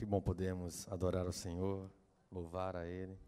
[0.00, 1.90] Que bom podemos adorar o Senhor,
[2.32, 3.18] louvar a Ele.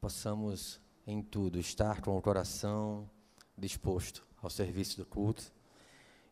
[0.00, 3.10] Possamos em tudo estar com o coração
[3.58, 5.52] disposto ao serviço do culto.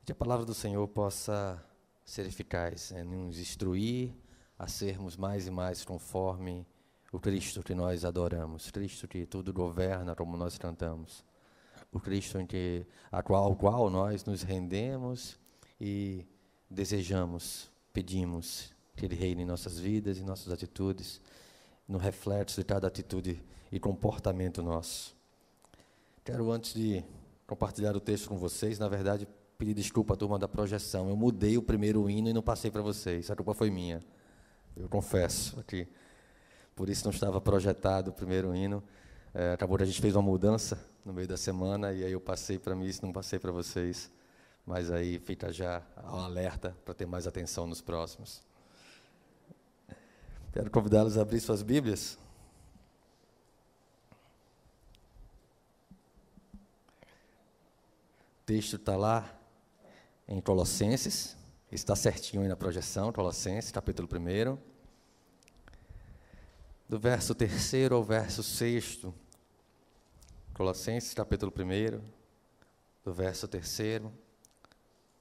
[0.05, 1.61] Que a palavra do Senhor possa
[2.05, 4.15] ser eficaz em nos instruir
[4.57, 6.65] a sermos mais e mais conforme
[7.11, 11.25] o Cristo que nós adoramos, Cristo que tudo governa, como nós cantamos,
[11.91, 15.41] o Cristo em que, a qual, ao qual nós nos rendemos
[15.81, 16.25] e
[16.71, 21.21] desejamos pedimos que Ele reine em nossas vidas e nossas atitudes,
[21.89, 23.43] no reflexo de cada atitude
[23.73, 25.17] e comportamento nosso.
[26.25, 27.03] Quero, antes de
[27.47, 29.27] compartilhar o texto com vocês, na verdade,
[29.59, 31.09] pedir desculpa à turma da projeção.
[31.09, 33.31] Eu mudei o primeiro hino e não passei para vocês.
[33.31, 34.03] A culpa foi minha.
[34.77, 35.89] Eu confesso aqui.
[36.75, 38.83] Por isso não estava projetado o primeiro hino.
[39.35, 42.21] É, acabou que a gente fez uma mudança no meio da semana e aí eu
[42.21, 44.11] passei para mim, isso não passei para vocês.
[44.71, 48.41] Mas aí fica já o alerta para ter mais atenção nos próximos.
[50.53, 52.17] Quero convidá-los a abrir suas Bíblias.
[58.39, 59.29] O texto está lá
[60.29, 61.37] em Colossenses,
[61.73, 64.57] está certinho aí na projeção, Colossenses, capítulo 1.
[66.89, 69.05] Do verso 3 ao verso 6.
[70.55, 72.01] Colossenses, capítulo 1,
[73.03, 74.30] do verso 3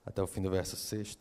[0.10, 1.20] até o fim do verso 6.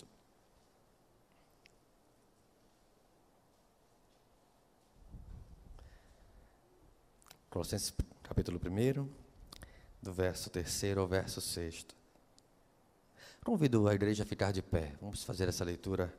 [7.50, 9.06] Colossenses capítulo 1,
[10.02, 11.86] do verso 3 ao verso 6.
[13.44, 14.94] Convido a igreja a ficar de pé.
[15.02, 16.14] Vamos fazer essa leitura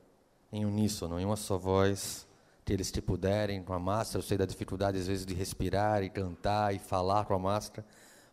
[0.52, 2.26] em uníssono, em uma só voz,
[2.64, 4.18] que eles que puderem com a máscara.
[4.18, 7.84] Eu sei da dificuldade às vezes de respirar e cantar e falar com a máscara,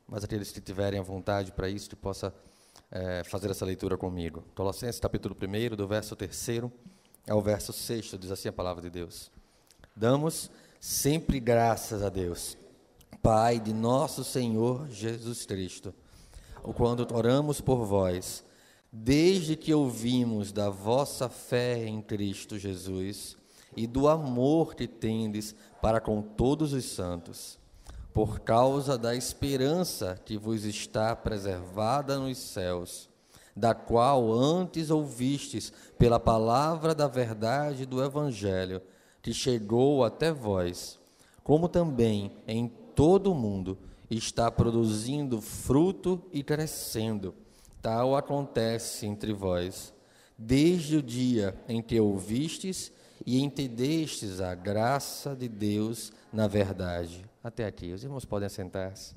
[0.07, 2.33] mas aqueles que tiverem a vontade para isso, que possa
[2.91, 4.43] é, fazer essa leitura comigo.
[4.55, 6.71] Colossenses capítulo 1, do verso 3
[7.29, 9.31] ao verso 6, diz assim a palavra de Deus.
[9.95, 10.49] Damos
[10.79, 12.57] sempre graças a Deus,
[13.21, 15.93] Pai de nosso Senhor Jesus Cristo,
[16.75, 18.43] quando oramos por vós,
[18.91, 23.35] desde que ouvimos da vossa fé em Cristo Jesus
[23.75, 27.59] e do amor que tendes para com todos os santos
[28.17, 33.07] por causa da esperança que vos está preservada nos céus,
[33.55, 38.81] da qual antes ouvistes pela palavra da verdade do Evangelho,
[39.21, 40.99] que chegou até vós,
[41.43, 43.77] como também em todo o mundo
[44.09, 47.35] está produzindo fruto e crescendo.
[47.83, 49.93] Tal acontece entre vós,
[50.35, 52.91] desde o dia em que ouvistes
[53.23, 57.91] e entendestes a graça de Deus na verdade até aqui.
[57.91, 59.15] Os irmãos podem sentar-se.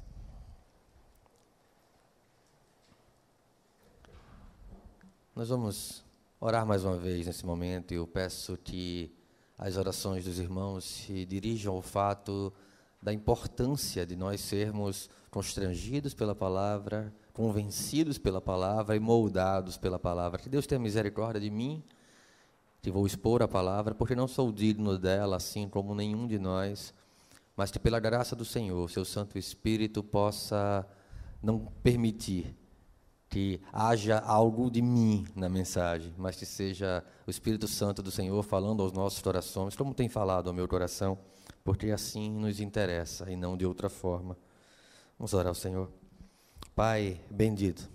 [5.35, 6.05] Nós vamos
[6.41, 9.15] orar mais uma vez nesse momento e eu peço que
[9.59, 12.53] as orações dos irmãos se dirijam ao fato
[13.01, 20.39] da importância de nós sermos constrangidos pela palavra, convencidos pela palavra e moldados pela palavra.
[20.39, 21.83] Que Deus tenha misericórdia de mim,
[22.83, 26.93] que vou expor a palavra, porque não sou digno dela, assim como nenhum de nós
[27.61, 30.89] mas que pela graça do Senhor, seu Santo Espírito possa
[31.43, 32.57] não permitir
[33.29, 38.43] que haja algo de mim na mensagem, mas que seja o Espírito Santo do Senhor
[38.43, 41.19] falando aos nossos corações, como tem falado ao meu coração,
[41.63, 44.39] porque assim nos interessa e não de outra forma.
[45.19, 45.91] Vamos orar ao Senhor.
[46.75, 47.91] Pai bendito,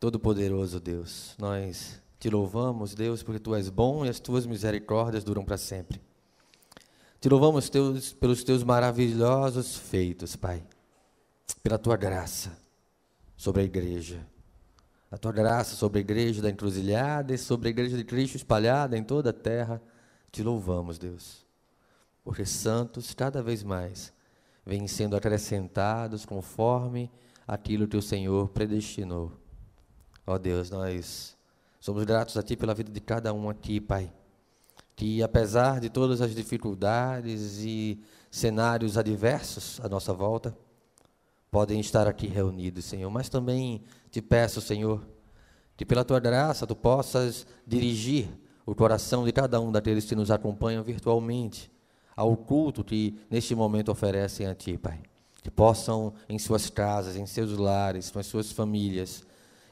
[0.00, 5.44] Todo-Poderoso Deus, nós te louvamos, Deus, porque tu és bom e as tuas misericórdias duram
[5.44, 6.05] para sempre.
[7.26, 10.62] Te louvamos teus, pelos teus maravilhosos feitos, Pai,
[11.60, 12.56] pela tua graça
[13.36, 14.24] sobre a igreja.
[15.10, 18.96] A tua graça sobre a igreja da encruzilhada e sobre a igreja de Cristo espalhada
[18.96, 19.82] em toda a terra.
[20.30, 21.44] Te louvamos, Deus,
[22.22, 24.12] porque santos cada vez mais
[24.64, 27.10] vêm sendo acrescentados conforme
[27.44, 29.32] aquilo que o Senhor predestinou.
[30.24, 31.36] Ó Deus, nós
[31.80, 34.12] somos gratos a Ti pela vida de cada um aqui, Pai
[34.96, 38.00] que apesar de todas as dificuldades e
[38.30, 40.56] cenários adversos à nossa volta,
[41.50, 43.10] podem estar aqui reunidos, Senhor.
[43.10, 45.06] Mas também te peço, Senhor,
[45.76, 48.28] que pela tua graça tu possas dirigir
[48.64, 51.70] o coração de cada um daqueles que nos acompanham virtualmente
[52.16, 55.02] ao culto que neste momento oferecem a ti, Pai.
[55.42, 59.22] Que possam em suas casas, em seus lares, com as suas famílias,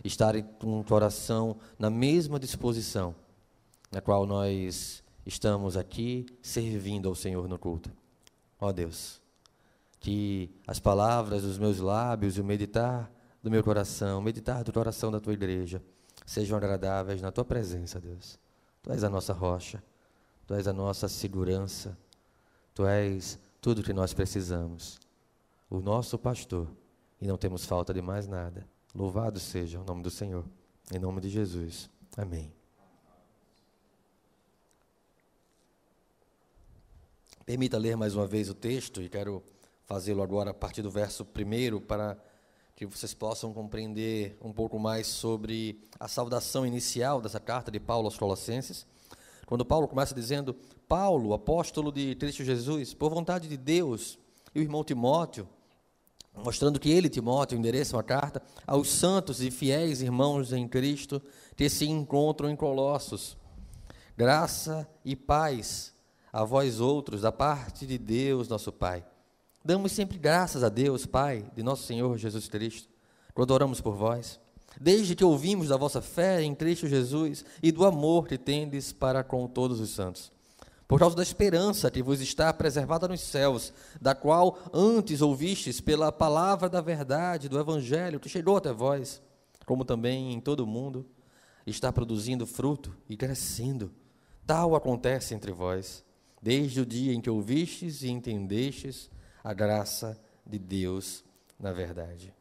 [0.04, 3.14] estarem com o coração na mesma disposição
[3.90, 7.90] na qual nós estamos aqui servindo ao Senhor no culto.
[8.60, 9.20] Ó Deus,
[10.00, 13.10] que as palavras dos meus lábios e o meditar
[13.42, 15.82] do meu coração, meditar do coração da tua igreja,
[16.24, 18.38] sejam agradáveis na tua presença, Deus.
[18.82, 19.82] Tu és a nossa rocha,
[20.46, 21.96] Tu és a nossa segurança,
[22.74, 24.98] Tu és tudo que nós precisamos.
[25.70, 26.68] O nosso pastor,
[27.20, 28.66] e não temos falta de mais nada.
[28.94, 30.44] Louvado seja o nome do Senhor.
[30.92, 31.88] Em nome de Jesus.
[32.16, 32.63] Amém.
[37.46, 39.44] Permita ler mais uma vez o texto e quero
[39.84, 42.16] fazê-lo agora a partir do verso 1 para
[42.74, 48.06] que vocês possam compreender um pouco mais sobre a saudação inicial dessa carta de Paulo
[48.06, 48.86] aos Colossenses.
[49.44, 50.54] Quando Paulo começa dizendo:
[50.88, 54.18] Paulo, apóstolo de Cristo Jesus, por vontade de Deus,
[54.54, 55.46] e o irmão Timóteo,
[56.34, 61.20] mostrando que ele, Timóteo, endereça uma carta aos santos e fiéis irmãos em Cristo
[61.54, 63.36] que se encontram em Colossos.
[64.16, 65.93] Graça e paz
[66.34, 69.04] a vós outros, da parte de Deus, nosso Pai.
[69.64, 72.88] Damos sempre graças a Deus, Pai, de nosso Senhor Jesus Cristo,
[73.32, 74.40] quando oramos por vós,
[74.80, 79.22] desde que ouvimos da vossa fé em Cristo Jesus e do amor que tendes para
[79.22, 80.32] com todos os santos.
[80.88, 86.10] Por causa da esperança que vos está preservada nos céus, da qual antes ouvistes pela
[86.10, 89.22] palavra da verdade, do Evangelho, que chegou até vós,
[89.64, 91.06] como também em todo o mundo,
[91.64, 93.92] está produzindo fruto e crescendo.
[94.44, 96.02] Tal acontece entre vós
[96.44, 99.10] desde o dia em que ouvistes e entendestes
[99.42, 101.24] a graça de Deus
[101.58, 102.34] na verdade.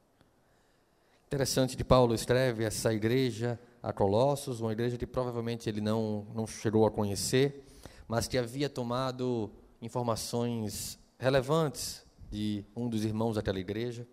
[1.25, 6.45] Interessante que Paulo escreve essa igreja a Colossos, uma igreja que provavelmente ele não, não
[6.45, 7.65] chegou a conhecer,
[8.05, 9.49] mas que havia tomado
[9.81, 14.05] informações relevantes de um dos irmãos daquela igreja.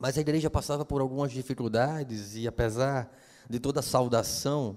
[0.00, 3.16] Mas a igreja passava por algumas dificuldades e, apesar
[3.48, 4.76] de toda a saudação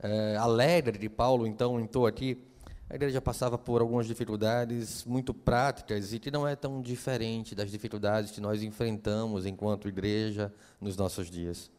[0.00, 2.47] é, alegre de Paulo, então, entrou aqui,
[2.90, 7.70] a igreja passava por algumas dificuldades muito práticas e que não é tão diferente das
[7.70, 11.70] dificuldades que nós enfrentamos enquanto igreja nos nossos dias.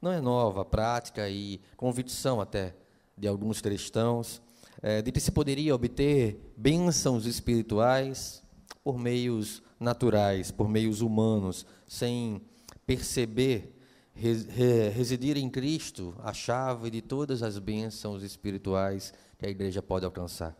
[0.00, 2.74] Não é nova a prática e convicção até
[3.18, 4.40] de alguns cristãos
[4.80, 8.42] é, de que se poderia obter bênçãos espirituais
[8.84, 12.40] por meios naturais, por meios humanos, sem
[12.86, 13.72] perceber
[14.94, 19.12] residir em Cristo a chave de todas as bênçãos espirituais
[19.44, 20.56] que a igreja pode alcançar.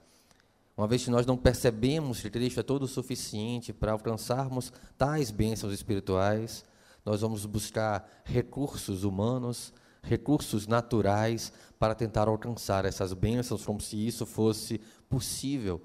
[0.76, 5.30] Uma vez que nós não percebemos que Cristo é todo o suficiente para alcançarmos tais
[5.30, 6.64] bênçãos espirituais,
[7.04, 9.72] nós vamos buscar recursos humanos,
[10.02, 14.78] recursos naturais para tentar alcançar essas bênçãos como se isso fosse
[15.08, 15.80] possível,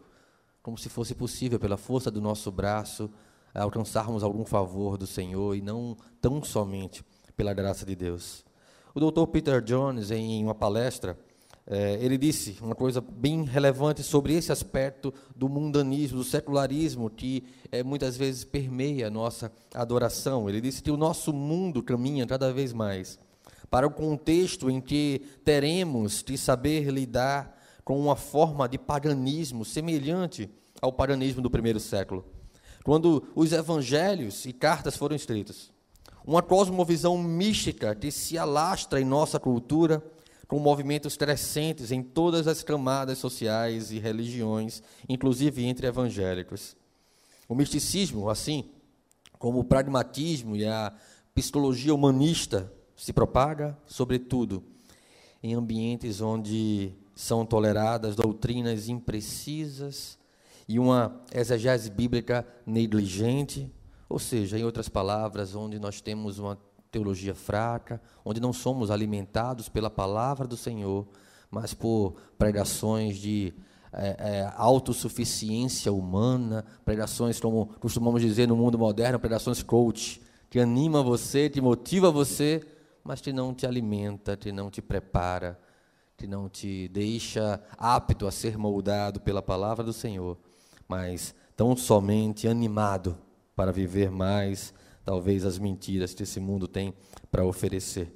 [0.62, 3.10] como se fosse possível pela força do nosso braço
[3.54, 7.04] alcançarmos algum favor do Senhor e não tão somente
[7.36, 8.46] pela graça de Deus.
[8.94, 9.26] O Dr.
[9.28, 11.18] Peter Jones, em uma palestra,
[12.02, 17.84] ele disse uma coisa bem relevante sobre esse aspecto do mundanismo, do secularismo, que é,
[17.84, 20.50] muitas vezes permeia a nossa adoração.
[20.50, 23.20] Ele disse que o nosso mundo caminha cada vez mais
[23.70, 30.50] para o contexto em que teremos de saber lidar com uma forma de paganismo semelhante
[30.82, 32.26] ao paganismo do primeiro século.
[32.84, 35.72] Quando os evangelhos e cartas foram escritas,
[36.26, 40.04] uma cosmovisão mística que se alastra em nossa cultura
[40.50, 46.76] com movimentos crescentes em todas as camadas sociais e religiões, inclusive entre evangélicos.
[47.48, 48.68] O misticismo, assim
[49.38, 50.92] como o pragmatismo e a
[51.36, 54.64] psicologia humanista, se propaga, sobretudo,
[55.44, 60.18] em ambientes onde são toleradas doutrinas imprecisas
[60.68, 63.72] e uma exegese bíblica negligente,
[64.10, 66.58] ou seja, em outras palavras, onde nós temos uma
[66.92, 71.08] teologia fraca, onde não somos alimentados pela palavra do Senhor,
[71.52, 73.54] mas por pregações de
[73.92, 81.04] é, é, autossuficiência humana, pregações, como costumamos dizer no mundo moderno, pregações coach, que anima
[81.04, 82.66] você, que motiva você,
[83.04, 85.60] mas que não te alimenta, que não te prepara,
[86.18, 90.38] que não te deixa apto a ser moldado pela palavra do Senhor,
[90.88, 93.18] mas tão somente animado
[93.56, 94.74] para viver mais
[95.10, 96.94] talvez as mentiras que esse mundo tem
[97.32, 98.16] para oferecer.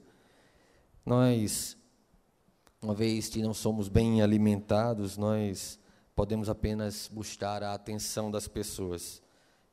[1.03, 1.75] Nós,
[2.79, 5.79] uma vez que não somos bem alimentados, nós
[6.15, 9.23] podemos apenas buscar a atenção das pessoas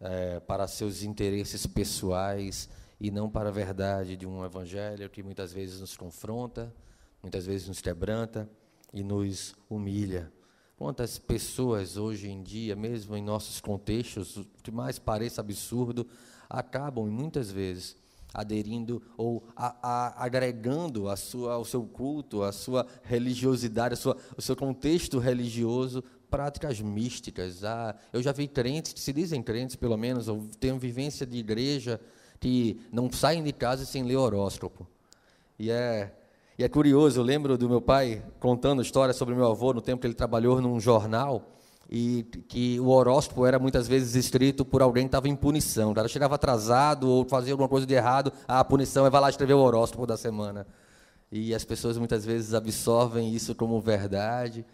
[0.01, 5.53] é, para seus interesses pessoais e não para a verdade de um evangelho que muitas
[5.53, 6.75] vezes nos confronta,
[7.23, 8.49] muitas vezes nos quebranta
[8.95, 10.33] e nos humilha.
[10.75, 16.07] Quantas pessoas hoje em dia, mesmo em nossos contextos, o que mais pareça absurdo,
[16.51, 17.97] acabam muitas vezes
[18.35, 24.17] aderindo ou a, a, agregando a sua, ao seu culto, a sua religiosidade, a sua,
[24.37, 27.65] o seu contexto religioso, práticas místicas.
[27.65, 31.39] Ah, eu já vi crentes que se dizem crentes, pelo menos, ou têm vivência de
[31.39, 32.01] igreja,
[32.39, 34.87] que não saem de casa sem ler horóscopo.
[35.59, 36.15] E é
[36.59, 40.01] E é curioso, eu lembro do meu pai contando histórias sobre meu avô no tempo
[40.01, 41.60] que ele trabalhou num jornal
[41.93, 45.91] e que o horóscopo era muitas vezes escrito por alguém que estava em punição.
[45.91, 49.21] O cara chegava atrasado ou fazia alguma coisa de errado, ah, a punição é vai
[49.21, 50.65] lá escrever o horóscopo da semana.
[51.33, 54.65] E as pessoas muitas vezes absorvem isso como verdade,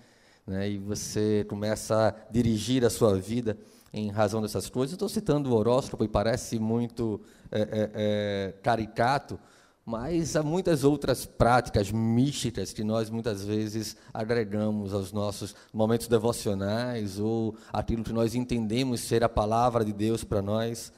[0.47, 3.57] né, e você começa a dirigir a sua vida
[3.93, 4.93] em razão dessas coisas.
[4.93, 7.21] Estou citando o horóscopo e parece muito
[7.51, 9.39] é, é, é, caricato,
[9.87, 17.21] mas há muitas outras práticas místicas que nós muitas vezes agregamos aos nossos momentos devocionais
[17.21, 20.93] ou aquilo que nós entendemos ser a palavra de Deus para nós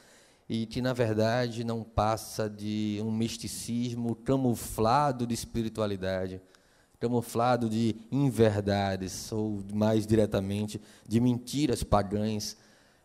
[0.49, 6.41] e que na verdade não passa de um misticismo camuflado de espiritualidade,
[6.99, 12.57] camuflado de inverdades ou mais diretamente de mentiras pagãs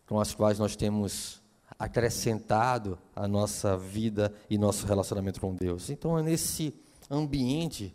[0.06, 1.43] com as quais nós temos
[1.78, 5.90] acrescentado a nossa vida e nosso relacionamento com Deus.
[5.90, 6.74] Então é nesse
[7.10, 7.94] ambiente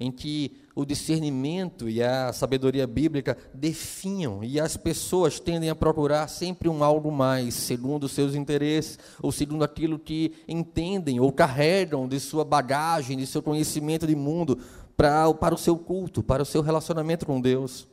[0.00, 6.26] em que o discernimento e a sabedoria bíblica definham e as pessoas tendem a procurar
[6.26, 12.08] sempre um algo mais, segundo os seus interesses ou segundo aquilo que entendem ou carregam
[12.08, 14.58] de sua bagagem, de seu conhecimento de mundo
[14.96, 17.86] para, para o seu culto, para o seu relacionamento com Deus,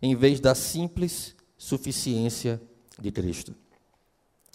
[0.00, 2.60] em vez da simples suficiência
[2.98, 3.54] de Cristo.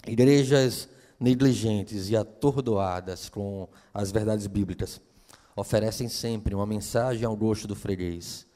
[0.06, 5.00] Igrejas negligentes e atordoadas com as verdades bíblicas
[5.54, 8.46] oferecem sempre uma mensagem ao gosto do freguês.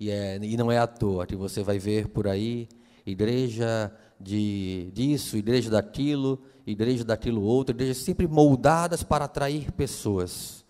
[0.00, 2.68] E, é, e não é à toa que você vai ver por aí
[3.04, 10.64] igreja de disso, igreja daquilo, igreja daquilo outro, igrejas sempre moldadas para atrair pessoas.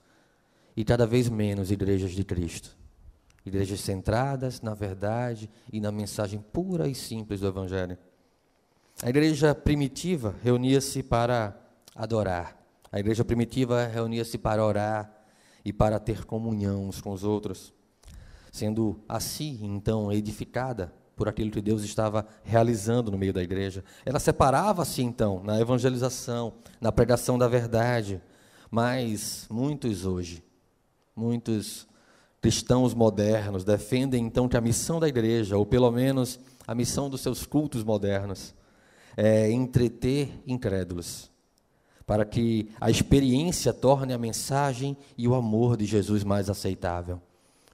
[0.77, 2.77] E cada vez menos igrejas de Cristo.
[3.45, 7.99] Igrejas centradas na verdade e na mensagem pura e simples do Evangelho.
[9.01, 11.57] A igreja primitiva reunia-se para
[11.95, 12.57] adorar.
[12.91, 15.09] A igreja primitiva reunia-se para orar
[15.65, 17.73] e para ter comunhão uns com os outros,
[18.51, 23.85] sendo assim então edificada por aquilo que Deus estava realizando no meio da igreja.
[24.05, 28.21] Ela separava-se então na evangelização, na pregação da verdade,
[28.69, 30.43] mas muitos hoje,
[31.15, 31.87] muitos
[32.41, 37.21] cristãos modernos defendem então que a missão da igreja, ou pelo menos a missão dos
[37.21, 38.58] seus cultos modernos,
[39.19, 41.29] é, entreter incrédulos,
[42.07, 47.21] para que a experiência torne a mensagem e o amor de Jesus mais aceitável.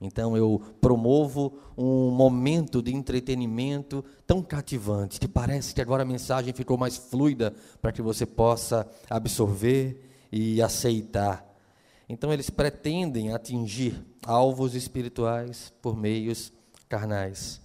[0.00, 6.54] Então eu promovo um momento de entretenimento tão cativante que parece que agora a mensagem
[6.54, 11.46] ficou mais fluida para que você possa absorver e aceitar.
[12.08, 16.50] Então eles pretendem atingir alvos espirituais por meios
[16.88, 17.63] carnais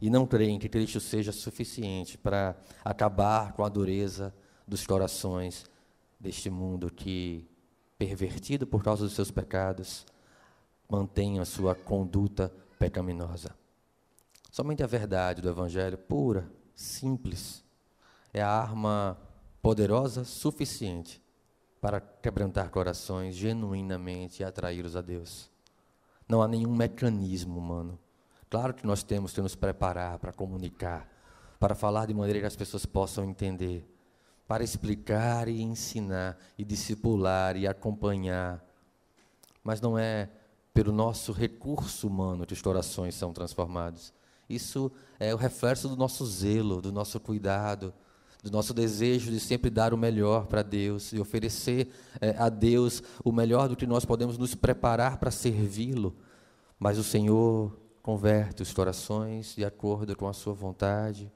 [0.00, 4.34] e não creem que Cristo seja suficiente para acabar com a dureza
[4.66, 5.66] dos corações
[6.20, 7.48] deste mundo que,
[7.96, 10.06] pervertido por causa dos seus pecados,
[10.88, 13.54] mantém a sua conduta pecaminosa.
[14.50, 17.64] Somente a verdade do Evangelho, pura, simples,
[18.32, 19.18] é a arma
[19.60, 21.22] poderosa suficiente
[21.80, 25.50] para quebrantar corações genuinamente e atraí-los a Deus.
[26.28, 27.98] Não há nenhum mecanismo humano
[28.50, 31.06] Claro que nós temos que nos preparar para comunicar,
[31.60, 33.86] para falar de maneira que as pessoas possam entender,
[34.46, 38.64] para explicar e ensinar, e discipular e acompanhar.
[39.62, 40.30] Mas não é
[40.72, 44.14] pelo nosso recurso humano que os corações são transformados.
[44.48, 44.90] Isso
[45.20, 47.92] é o reflexo do nosso zelo, do nosso cuidado,
[48.42, 51.90] do nosso desejo de sempre dar o melhor para Deus e oferecer
[52.20, 56.16] é, a Deus o melhor do que nós podemos nos preparar para servi-lo.
[56.78, 61.30] Mas o Senhor converte os corações de acordo com a sua vontade,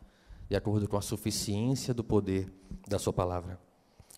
[0.48, 2.52] de acordo com a suficiência do poder
[2.88, 3.58] da sua palavra.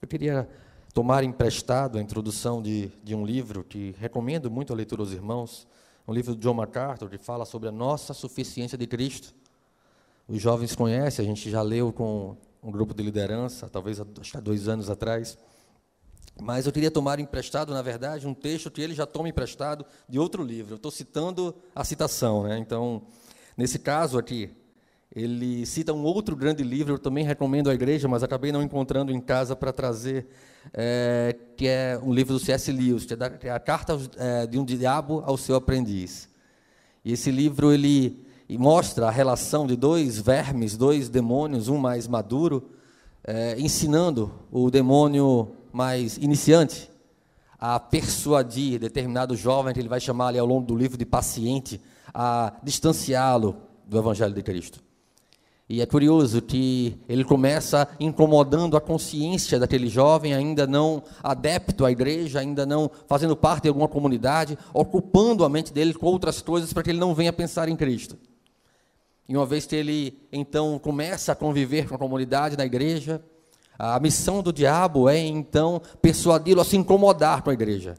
[0.00, 0.48] Eu queria
[0.92, 5.66] tomar emprestado a introdução de, de um livro que recomendo muito a leitura aos irmãos,
[6.06, 9.34] um livro de John MacArthur que fala sobre a nossa suficiência de Cristo.
[10.28, 14.68] Os jovens conhecem, a gente já leu com um grupo de liderança, talvez há dois
[14.68, 15.36] anos atrás.
[16.40, 20.18] Mas eu queria tomar emprestado, na verdade, um texto que ele já toma emprestado de
[20.18, 20.72] outro livro.
[20.72, 22.58] Eu estou citando a citação, né?
[22.58, 23.02] Então,
[23.56, 24.50] nesse caso aqui,
[25.14, 29.12] ele cita um outro grande livro, eu também recomendo à igreja, mas acabei não encontrando
[29.12, 30.26] em casa para trazer,
[30.72, 32.72] é, que é um livro do C.S.
[32.72, 36.28] Lewis, que é, da, que é a Carta é, de um Diabo ao Seu Aprendiz.
[37.04, 42.70] E esse livro ele mostra a relação de dois vermes, dois demônios, um mais maduro,
[43.22, 46.88] é, ensinando o demônio mais iniciante
[47.58, 51.80] a persuadir determinado jovem, que ele vai chamar ali ao longo do livro de paciente,
[52.12, 54.82] a distanciá-lo do Evangelho de Cristo.
[55.68, 61.90] E é curioso que ele começa incomodando a consciência daquele jovem, ainda não adepto à
[61.90, 66.72] igreja, ainda não fazendo parte de alguma comunidade, ocupando a mente dele com outras coisas
[66.72, 68.16] para que ele não venha pensar em Cristo.
[69.26, 73.24] E uma vez que ele então começa a conviver com a comunidade na igreja,
[73.78, 77.96] a missão do diabo é então persuadi-lo a se incomodar com a igreja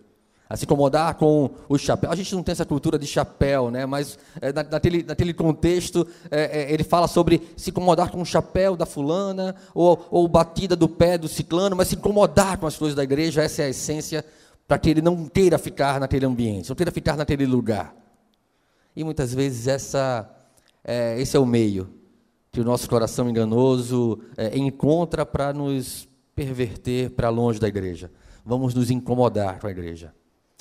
[0.49, 2.11] a se incomodar com o chapéu.
[2.11, 3.85] A gente não tem essa cultura de chapéu, né?
[3.85, 8.75] mas é, naquele, naquele contexto é, é, ele fala sobre se incomodar com o chapéu
[8.75, 12.95] da fulana ou, ou batida do pé do ciclano, mas se incomodar com as coisas
[12.95, 14.23] da igreja, essa é a essência
[14.67, 17.95] para que ele não queira ficar naquele ambiente, não queira ficar naquele lugar.
[18.95, 20.29] E muitas vezes essa,
[20.83, 21.89] é, esse é o meio
[22.55, 28.09] que o nosso coração enganoso é, encontra para nos perverter para longe da igreja.
[28.45, 30.15] Vamos nos incomodar com a igreja.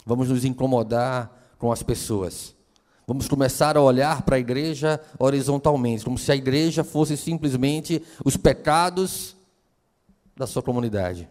[0.05, 2.53] Vamos nos incomodar com as pessoas.
[3.07, 8.37] Vamos começar a olhar para a igreja horizontalmente, como se a igreja fosse simplesmente os
[8.37, 9.37] pecados
[10.37, 11.29] da sua comunidade.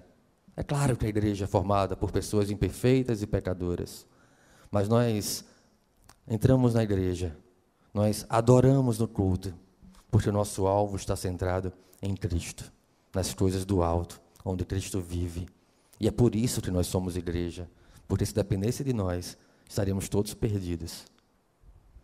[0.56, 4.06] É claro que a igreja é formada por pessoas imperfeitas e pecadoras,
[4.72, 5.44] mas nós
[6.26, 7.36] entramos na igreja,
[7.94, 9.54] nós adoramos no culto,
[10.14, 12.72] porque o nosso alvo está centrado em Cristo,
[13.12, 15.48] nas coisas do alto, onde Cristo vive.
[16.00, 17.68] E é por isso que nós somos igreja.
[18.08, 19.36] Porque se dependesse de nós,
[19.68, 21.04] estaríamos todos perdidos.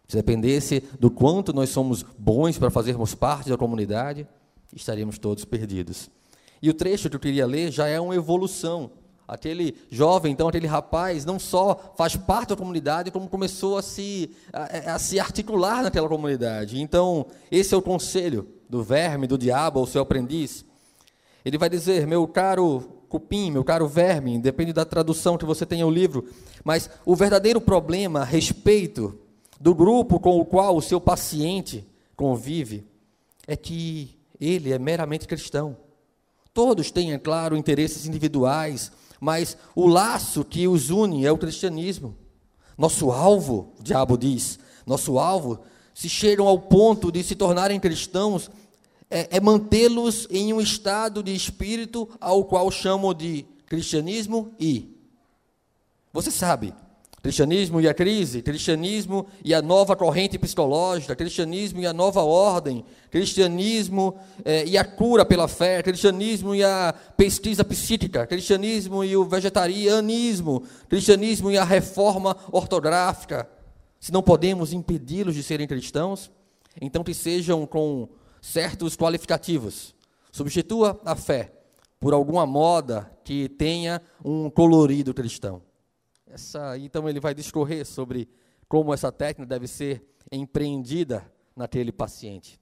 [0.08, 4.28] Se dependesse do quanto nós somos bons para fazermos parte da comunidade,
[4.76, 6.10] estaríamos todos perdidos.
[6.64, 8.90] E o trecho que eu queria ler já é uma evolução.
[9.30, 14.36] Aquele jovem, então, aquele rapaz, não só faz parte da comunidade, como começou a se,
[14.52, 16.82] a, a se articular naquela comunidade.
[16.82, 20.66] Então, esse é o conselho do verme, do diabo, ao seu aprendiz.
[21.46, 25.86] Ele vai dizer: Meu caro cupim, meu caro verme, depende da tradução que você tenha
[25.86, 26.28] o livro,
[26.64, 29.18] mas o verdadeiro problema a respeito
[29.60, 32.86] do grupo com o qual o seu paciente convive
[33.48, 35.76] é que ele é meramente cristão.
[36.54, 42.16] Todos têm, é claro, interesses individuais, mas o laço que os une é o cristianismo.
[42.78, 45.60] Nosso alvo, o diabo diz, nosso alvo,
[45.94, 48.50] se chegam ao ponto de se tornarem cristãos,
[49.10, 54.96] é, é mantê-los em um estado de espírito ao qual chamo de cristianismo e.
[56.14, 56.74] Você sabe,
[57.22, 62.86] cristianismo e a crise, cristianismo e a nova corrente psicológica, cristianismo e a nova ordem,
[63.12, 69.26] cristianismo é, e a cura pela fé, cristianismo e a pesquisa psíquica, cristianismo e o
[69.26, 73.50] vegetarianismo, cristianismo e a reforma ortográfica.
[74.00, 76.32] Se não podemos impedi-los de serem cristãos,
[76.80, 78.08] então que sejam com
[78.42, 79.94] certos qualificativos.
[80.32, 81.52] Substitua a fé
[82.00, 85.69] por alguma moda que tenha um colorido cristão.
[86.30, 88.30] Essa, então ele vai discorrer sobre
[88.68, 92.60] como essa técnica deve ser empreendida naquele paciente.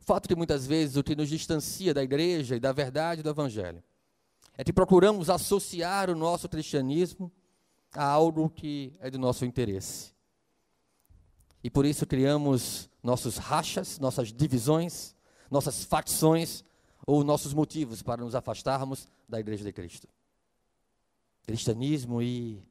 [0.00, 3.28] O fato que muitas vezes o que nos distancia da igreja e da verdade do
[3.28, 3.82] evangelho
[4.56, 7.30] é que procuramos associar o nosso cristianismo
[7.92, 10.12] a algo que é do nosso interesse.
[11.62, 15.14] E por isso criamos nossos rachas, nossas divisões,
[15.50, 16.64] nossas facções
[17.06, 20.08] ou nossos motivos para nos afastarmos da igreja de Cristo.
[21.50, 22.62] Cristianismo e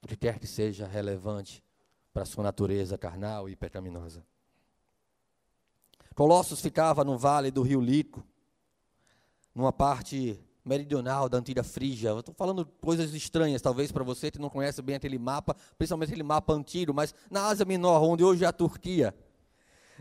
[0.00, 1.60] o que quer que seja relevante
[2.12, 4.24] para a sua natureza carnal e pecaminosa.
[6.14, 8.24] Colossos ficava no vale do rio Lico,
[9.52, 12.16] numa parte meridional da antiga Frígia.
[12.16, 16.22] Estou falando coisas estranhas, talvez, para você que não conhece bem aquele mapa, principalmente aquele
[16.22, 19.12] mapa antigo, mas na Ásia Menor, onde hoje é a Turquia.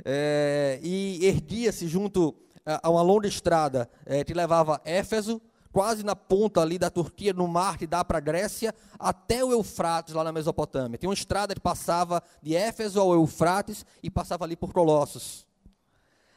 [0.05, 5.41] É, e erguia-se junto a uma longa estrada é, que levava Éfeso,
[5.73, 9.51] quase na ponta ali da Turquia, no mar que dá para a Grécia, até o
[9.51, 10.99] Eufrates, lá na Mesopotâmia.
[10.99, 15.47] Tem uma estrada que passava de Éfeso ao Eufrates e passava ali por Colossos.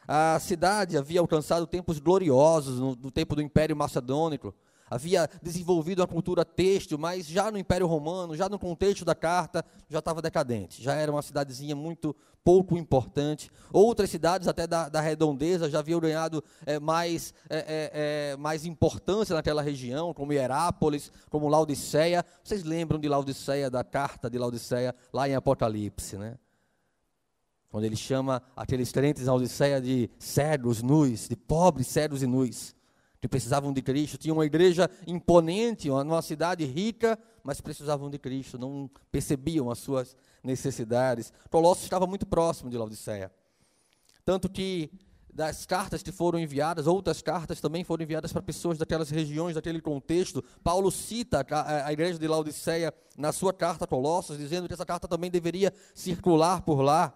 [0.08, 4.54] A cidade havia alcançado tempos gloriosos no, no tempo do Império Macedônico,
[4.88, 9.64] havia desenvolvido uma cultura têxtil, mas já no Império Romano, já no contexto da carta,
[9.88, 10.82] já estava decadente.
[10.82, 13.50] Já era uma cidadezinha muito pouco importante.
[13.72, 18.64] Outras cidades, até da, da redondeza, já haviam ganhado é, mais, é, é, é mais
[18.64, 22.24] importância naquela região, como Hierápolis, como Laodiceia.
[22.44, 26.36] Vocês lembram de Laodiceia, da carta de Laodiceia, lá em Apocalipse, né?
[27.68, 32.75] quando ele chama aqueles crentes na Odisseia de cegos, nus, de pobres, cegos e nus,
[33.26, 34.16] que precisavam de Cristo.
[34.16, 40.16] Tinha uma igreja imponente, uma cidade rica, mas precisavam de Cristo, não percebiam as suas
[40.42, 41.32] necessidades.
[41.50, 43.30] Colossos estava muito próximo de Laodiceia.
[44.24, 44.90] Tanto que
[45.32, 49.80] das cartas que foram enviadas, outras cartas também foram enviadas para pessoas daquelas regiões, daquele
[49.80, 50.42] contexto.
[50.64, 54.86] Paulo cita a, a igreja de Laodiceia na sua carta a Colossos, dizendo que essa
[54.86, 57.12] carta também deveria circular por lá.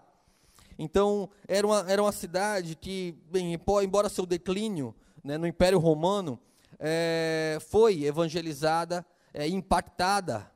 [0.79, 6.39] Então, era uma, era uma cidade que, bem, embora seu declínio né, no Império Romano,
[6.79, 10.51] é, foi evangelizada, é, impactada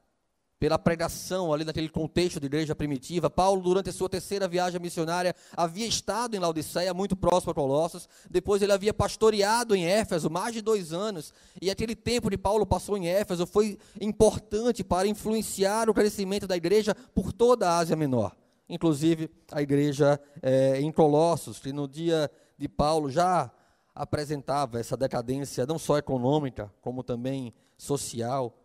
[0.65, 3.29] pela pregação ali naquele contexto de igreja primitiva.
[3.29, 8.09] Paulo, durante a sua terceira viagem missionária, havia estado em Laodiceia, muito próximo a Colossos.
[8.31, 11.35] Depois ele havia pastoreado em Éfeso mais de dois anos.
[11.61, 16.57] E aquele tempo de Paulo passou em Éfeso foi importante para influenciar o crescimento da
[16.57, 18.35] igreja por toda a Ásia Menor.
[18.67, 23.51] Inclusive a igreja é, em Colossos, que no dia de Paulo já
[23.95, 28.59] apresentava essa decadência não só econômica, como também social.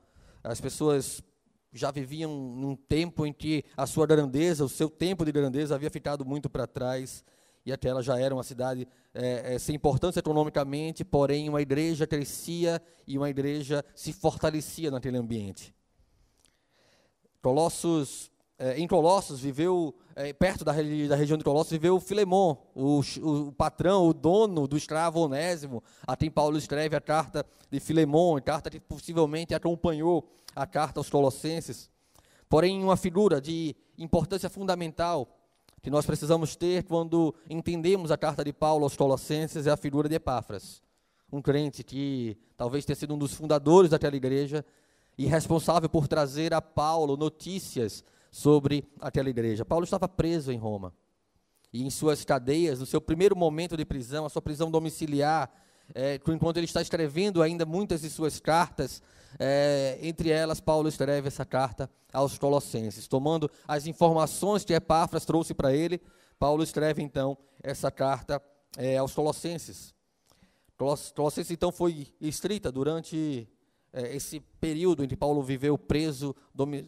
[0.44, 1.22] As pessoas
[1.72, 5.89] já viviam num tempo em que a sua grandeza, o seu tempo de grandeza havia
[5.89, 7.24] ficado muito para trás,
[7.65, 12.08] e até ela já era uma cidade é, é, sem importância economicamente, porém uma igreja
[12.08, 15.76] crescia e uma igreja se fortalecia naquele ambiente.
[17.42, 18.32] Colossos,
[18.78, 24.08] em Colossos viveu, é, perto da, da, região de Colossos, viveu Filemon, o, o, patrão,
[24.08, 28.80] o dono do escravo Onésimo, a quem Paulo escreve a carta de Filemon, carta que
[28.80, 31.89] possivelmente acompanhou a carta aos Colossenses.
[32.50, 35.28] Porém, uma figura de importância fundamental
[35.82, 40.10] que nós precisamos ter quando entendemos a carta de Paulo aos Colossenses é a figura
[40.10, 40.82] de Epáfras,
[41.32, 44.65] um crente que talvez tenha sido um dos fundadores daquela igreja
[45.17, 49.65] e responsável por trazer a Paulo notícias sobre aquela igreja.
[49.65, 50.94] Paulo estava preso em Roma.
[51.72, 55.52] E em suas cadeias, no seu primeiro momento de prisão, a sua prisão domiciliar,
[55.94, 59.02] é, enquanto ele está escrevendo ainda muitas de suas cartas,
[59.38, 63.08] é, entre elas, Paulo escreve essa carta aos Colossenses.
[63.08, 66.02] Tomando as informações que Epáfras trouxe para ele,
[66.39, 68.42] Paulo escreve então essa carta
[68.78, 69.94] é, aos Colossenses.
[70.78, 73.48] Colossenses então foi escrita durante
[73.93, 76.36] é, esse período em que Paulo viveu preso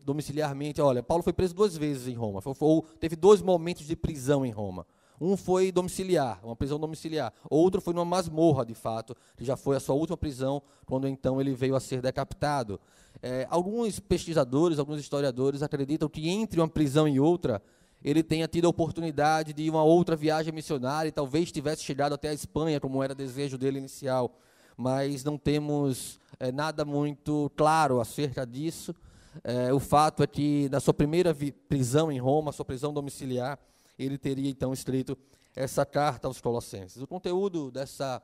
[0.06, 0.82] domiciliarmente.
[0.82, 4.52] Olha, Paulo foi preso duas vezes em Roma, ou teve dois momentos de prisão em
[4.52, 4.86] Roma.
[5.20, 7.32] Um foi domiciliar, uma prisão domiciliar.
[7.48, 11.40] Outro foi numa masmorra, de fato, que já foi a sua última prisão, quando então
[11.40, 12.80] ele veio a ser decapitado.
[13.22, 17.62] É, alguns pesquisadores, alguns historiadores acreditam que entre uma prisão e outra,
[18.04, 22.30] ele tenha tido a oportunidade de uma outra viagem missionária e talvez tivesse chegado até
[22.30, 24.36] a Espanha, como era desejo dele inicial.
[24.82, 28.96] Mas não temos é, nada muito claro acerca disso.
[29.44, 31.38] É, o fato é que, na sua primeira
[31.70, 33.60] prisão em Roma, sua prisão domiciliar,
[33.96, 35.16] ele teria então escrito
[35.56, 37.00] essa carta aos Colossenses.
[37.00, 38.24] O conteúdo dessa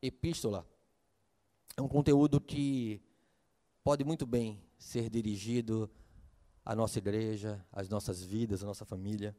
[0.00, 0.66] epístola
[1.76, 3.02] é um conteúdo que
[3.84, 5.90] pode muito bem ser dirigido
[6.64, 9.36] à nossa igreja, às nossas vidas, à nossa família,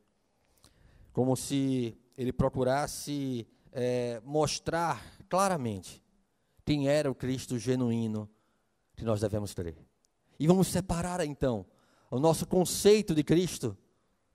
[1.12, 6.00] como se ele procurasse é, mostrar claramente
[6.70, 8.30] quem era o Cristo genuíno
[8.96, 9.76] que nós devemos crer.
[10.40, 11.66] E vamos separar então
[12.12, 13.76] o nosso conceito de Cristo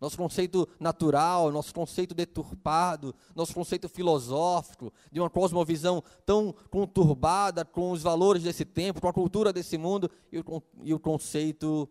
[0.00, 7.90] nosso conceito natural, nosso conceito deturpado, nosso conceito filosófico, de uma cosmovisão tão conturbada com
[7.92, 11.88] os valores desse tempo, com a cultura desse mundo, e o, e o conceito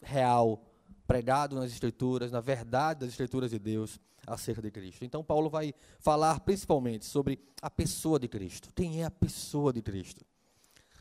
[0.00, 0.62] real,
[1.10, 5.04] pregado nas Escrituras, na verdade das Escrituras de Deus acerca de Cristo.
[5.04, 8.72] Então, Paulo vai falar principalmente sobre a pessoa de Cristo.
[8.76, 10.24] Quem é a pessoa de Cristo?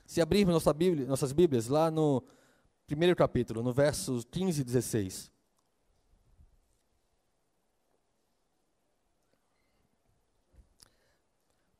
[0.07, 2.23] Se abrirmos nossa Bíblia, nossas Bíblias, lá no
[2.87, 5.31] primeiro capítulo, no versos 15 e 16.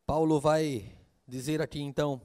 [0.05, 0.95] Paulo vai
[1.27, 2.21] dizer aqui então,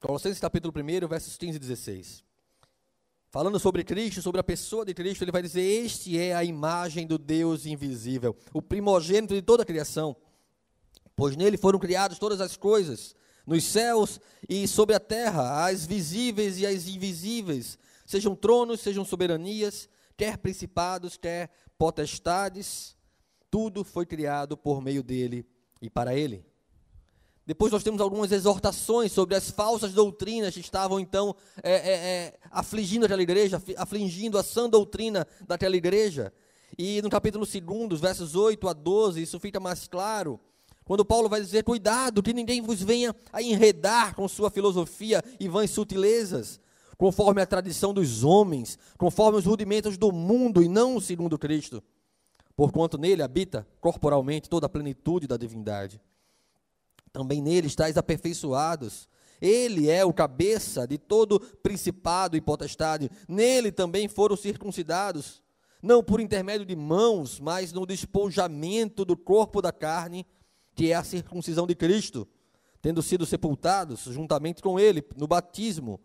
[0.00, 2.33] Colossenses capítulo 1, versos 15 e 16.
[3.34, 7.04] Falando sobre Cristo, sobre a pessoa de Cristo, ele vai dizer: Este é a imagem
[7.04, 10.14] do Deus invisível, o primogênito de toda a criação.
[11.16, 13.12] Pois nele foram criadas todas as coisas,
[13.44, 19.88] nos céus e sobre a terra, as visíveis e as invisíveis, sejam tronos, sejam soberanias,
[20.16, 22.96] quer principados, quer potestades,
[23.50, 25.44] tudo foi criado por meio dele
[25.82, 26.46] e para ele.
[27.46, 32.34] Depois nós temos algumas exortações sobre as falsas doutrinas que estavam então é, é, é,
[32.50, 36.32] afligindo aquela igreja, afligindo a sã doutrina daquela igreja.
[36.78, 40.40] E no capítulo 2, versos 8 a 12, isso fica mais claro.
[40.86, 45.46] Quando Paulo vai dizer: Cuidado, que ninguém vos venha a enredar com sua filosofia e
[45.46, 46.58] vãs sutilezas,
[46.96, 51.82] conforme a tradição dos homens, conforme os rudimentos do mundo e não segundo Cristo.
[52.56, 56.00] Porquanto nele habita corporalmente toda a plenitude da divindade
[57.14, 59.08] também nele estáis aperfeiçoados.
[59.40, 63.08] Ele é o cabeça de todo principado e potestade.
[63.28, 65.40] Nele também foram circuncidados,
[65.80, 70.26] não por intermédio de mãos, mas no despojamento do corpo da carne,
[70.74, 72.26] que é a circuncisão de Cristo,
[72.82, 76.00] tendo sido sepultados juntamente com ele no batismo,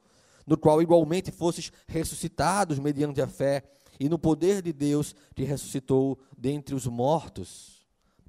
[0.46, 3.64] no qual igualmente fostes ressuscitados mediante a fé
[4.00, 7.79] e no poder de Deus te ressuscitou dentre os mortos.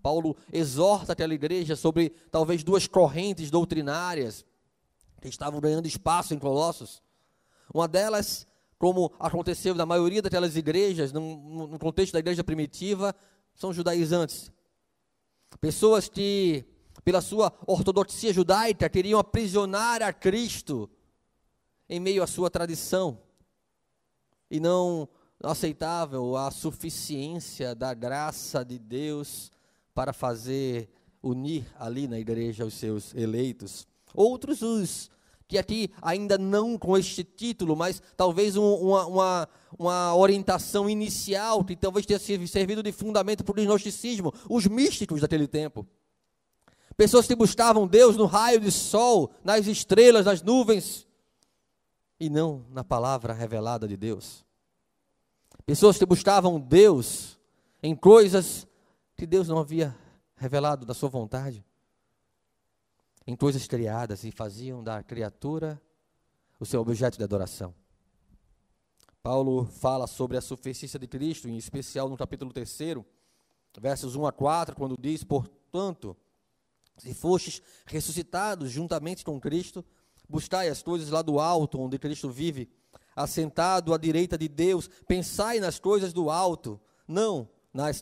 [0.00, 4.44] Paulo exorta aquela igreja sobre talvez duas correntes doutrinárias
[5.20, 7.02] que estavam ganhando espaço em Colossos.
[7.72, 8.46] Uma delas,
[8.78, 13.14] como aconteceu na maioria daquelas igrejas, no, contexto da igreja primitiva,
[13.54, 14.50] são judaizantes.
[15.60, 16.64] Pessoas que,
[17.04, 20.88] pela sua ortodoxia judaica, queriam aprisionar a Cristo
[21.88, 23.20] em meio à sua tradição
[24.50, 25.08] e não
[25.42, 29.50] aceitável a suficiência da graça de Deus
[30.00, 30.88] para fazer
[31.22, 33.86] unir ali na igreja os seus eleitos.
[34.14, 35.10] Outros os
[35.46, 41.62] que aqui ainda não com este título, mas talvez um, uma, uma, uma, orientação inicial,
[41.62, 45.86] que talvez tenha servido de fundamento para o gnosticismo, os místicos daquele tempo.
[46.96, 51.06] Pessoas que buscavam Deus no raio de sol, nas estrelas, nas nuvens,
[52.18, 54.46] e não na palavra revelada de Deus.
[55.66, 57.38] Pessoas que buscavam Deus
[57.82, 58.66] em coisas
[59.20, 59.94] que Deus não havia
[60.34, 61.62] revelado da sua vontade
[63.26, 65.78] em coisas criadas e faziam da criatura
[66.58, 67.74] o seu objeto de adoração.
[69.22, 72.78] Paulo fala sobre a suficiência de Cristo, em especial no capítulo 3,
[73.78, 76.16] versos 1 a 4, quando diz: Portanto,
[76.96, 79.84] se fostes ressuscitados juntamente com Cristo,
[80.26, 82.70] buscai as coisas lá do alto, onde Cristo vive,
[83.14, 87.46] assentado à direita de Deus, pensai nas coisas do alto, não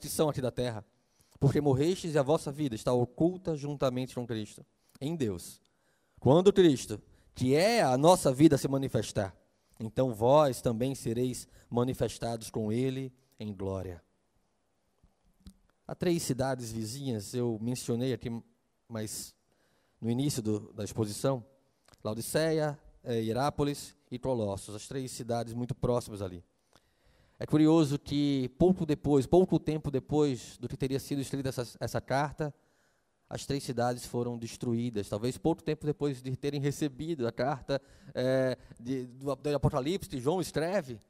[0.00, 0.84] que são aqui da terra,
[1.38, 4.64] porque morrestes e a vossa vida está oculta juntamente com Cristo
[5.00, 5.60] em Deus.
[6.18, 7.00] Quando Cristo,
[7.34, 9.36] que é a nossa vida, se manifestar,
[9.78, 14.02] então vós também sereis manifestados com Ele em glória.
[15.86, 18.30] Há três cidades vizinhas, eu mencionei aqui,
[18.88, 19.34] mas
[20.00, 21.44] no início do, da exposição,
[22.02, 26.44] Laodiceia, é, Hierápolis e Colossos, as três cidades muito próximas ali.
[27.40, 32.00] É curioso que pouco depois, pouco tempo depois do que teria sido escrita essa, essa
[32.00, 32.52] carta,
[33.30, 35.08] as três cidades foram destruídas.
[35.08, 37.80] Talvez pouco tempo depois de terem recebido a carta
[38.12, 41.00] é, de, do, do, Apocalipse que João escreve,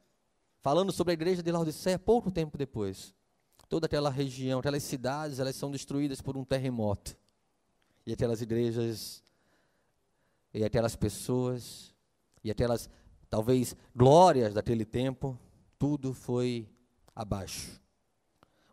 [0.61, 3.15] falando sobre a igreja de Laodiceia, pouco tempo depois.
[3.67, 7.17] Toda aquela região, aquelas cidades, elas são destruídas por um terremoto.
[8.05, 9.23] E aquelas igrejas,
[10.53, 11.93] e aquelas pessoas,
[12.43, 12.89] e aquelas,
[13.29, 15.39] talvez, glórias daquele tempo,
[15.79, 16.69] tudo foi
[17.15, 17.81] abaixo.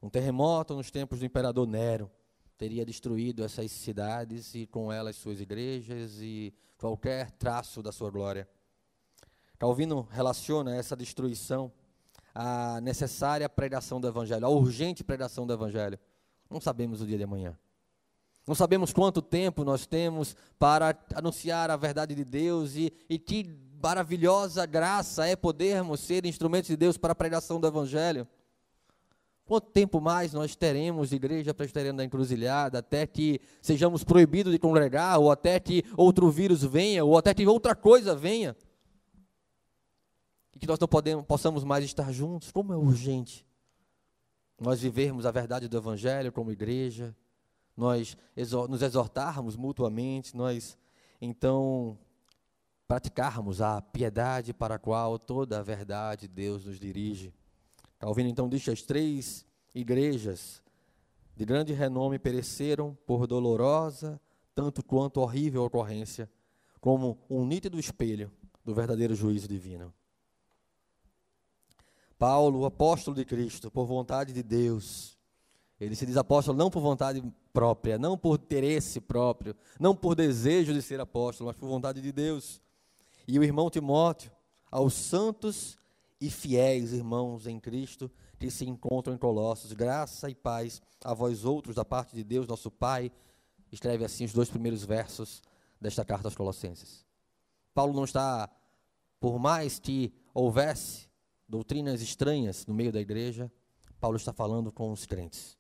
[0.03, 2.11] Um terremoto nos tempos do imperador Nero
[2.59, 8.49] teria destruído essas cidades e com elas suas igrejas e qualquer traço da sua glória.
[9.57, 11.73] Calvino relaciona essa destruição
[12.35, 15.99] à necessária pregação do Evangelho, à urgente pregação do Evangelho.
[16.51, 17.57] Não sabemos o dia de amanhã.
[18.47, 23.45] Não sabemos quanto tempo nós temos para anunciar a verdade de Deus e, e que
[23.87, 28.27] maravilhosa graça é podermos ser instrumentos de Deus para a pregação do Evangelho.
[29.45, 35.21] Quanto tempo mais nós teremos igreja presbiteriana da encruzilhada até que sejamos proibidos de congregar,
[35.21, 38.57] ou até que outro vírus venha, ou até que outra coisa venha?
[40.53, 42.51] E que nós não podemos, possamos mais estar juntos?
[42.51, 43.47] Como é urgente
[44.59, 47.15] nós vivermos a verdade do Evangelho como igreja,
[47.77, 48.17] nós
[48.69, 50.77] nos exortarmos mutuamente, nós
[51.21, 51.97] então
[52.87, 57.35] praticarmos a piedade para a qual toda a verdade Deus nos dirige.
[57.99, 59.45] Calvino então diz que as três
[59.75, 60.63] igrejas
[61.35, 64.21] de grande renome pereceram por dolorosa,
[64.55, 66.31] tanto quanto horrível ocorrência,
[66.81, 68.31] como um nítido espelho
[68.65, 69.93] do verdadeiro juízo divino.
[72.19, 75.19] Paulo, apóstolo de Cristo, por vontade de Deus,
[75.79, 77.23] ele se diz apóstolo não por vontade
[77.53, 82.13] própria, não por interesse próprio, não por desejo de ser apóstolo, mas por vontade de
[82.13, 82.63] Deus.
[83.27, 84.31] E o irmão Timóteo,
[84.71, 85.77] aos santos
[86.21, 89.73] e fiéis irmãos em Cristo que se encontram em Colossos.
[89.73, 93.11] Graça e paz a vós outros da parte de Deus, nosso Pai.
[93.73, 95.43] Escreve assim os dois primeiros versos
[95.81, 97.05] desta carta aos Colossenses.
[97.75, 98.49] Paulo não está,
[99.21, 101.09] por mais que houvesse
[101.49, 103.51] doutrinas estranhas no meio da igreja,
[104.01, 105.57] Paulo está falando com os crentes.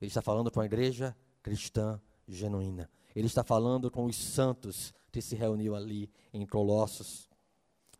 [0.00, 2.90] Ele está falando com a igreja cristã genuína.
[3.14, 7.28] Ele está falando com os santos que se reuniu ali em Colossos.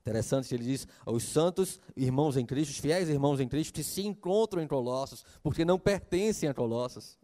[0.00, 3.84] Interessante que ele diz aos santos irmãos em Cristo, os fiéis irmãos em Cristo, que
[3.84, 7.18] se encontram em Colossos, porque não pertencem a Colossos.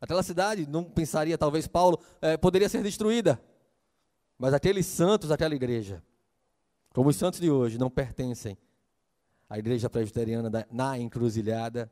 [0.00, 3.40] Aquela cidade, não pensaria, talvez Paulo, é, poderia ser destruída.
[4.36, 6.02] Mas aqueles santos, aquela igreja,
[6.92, 8.58] como os santos de hoje, não pertencem
[9.48, 11.90] à igreja presbiteriana da, na encruzilhada,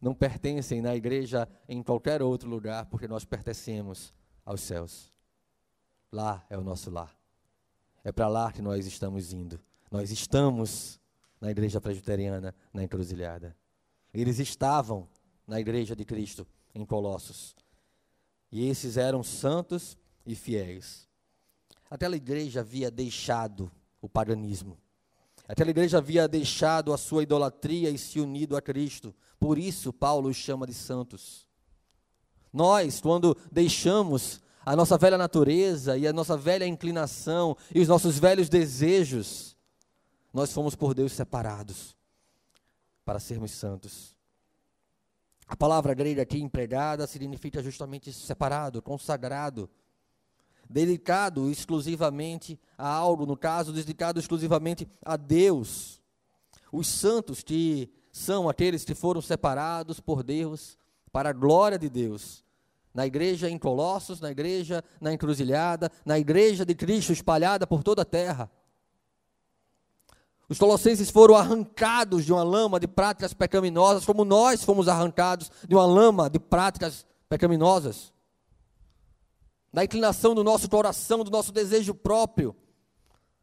[0.00, 4.12] não pertencem na igreja em qualquer outro lugar, porque nós pertencemos
[4.44, 5.13] aos céus.
[6.14, 7.12] Lá é o nosso lar.
[8.04, 9.60] É para lá que nós estamos indo.
[9.90, 11.00] Nós estamos
[11.40, 13.56] na igreja presbiteriana, na encruzilhada.
[14.12, 15.08] Eles estavam
[15.44, 17.56] na igreja de Cristo, em Colossos.
[18.52, 21.08] E esses eram santos e fiéis.
[21.90, 23.68] Aquela igreja havia deixado
[24.00, 24.78] o paganismo.
[25.48, 29.12] Aquela igreja havia deixado a sua idolatria e se unido a Cristo.
[29.40, 31.44] Por isso, Paulo os chama de santos.
[32.52, 38.18] Nós, quando deixamos a nossa velha natureza e a nossa velha inclinação e os nossos
[38.18, 39.56] velhos desejos,
[40.32, 41.96] nós fomos por Deus separados
[43.04, 44.14] para sermos santos.
[45.46, 49.68] A palavra grega aqui empregada significa justamente separado, consagrado,
[50.68, 56.00] dedicado exclusivamente a algo, no caso, dedicado exclusivamente a Deus.
[56.72, 60.78] Os santos que são aqueles que foram separados por Deus
[61.12, 62.43] para a glória de Deus.
[62.94, 68.02] Na igreja em Colossos, na igreja na encruzilhada, na igreja de Cristo espalhada por toda
[68.02, 68.48] a terra.
[70.48, 75.74] Os colossenses foram arrancados de uma lama de práticas pecaminosas, como nós fomos arrancados de
[75.74, 78.12] uma lama de práticas pecaminosas.
[79.72, 82.54] Da inclinação do nosso coração, do nosso desejo próprio,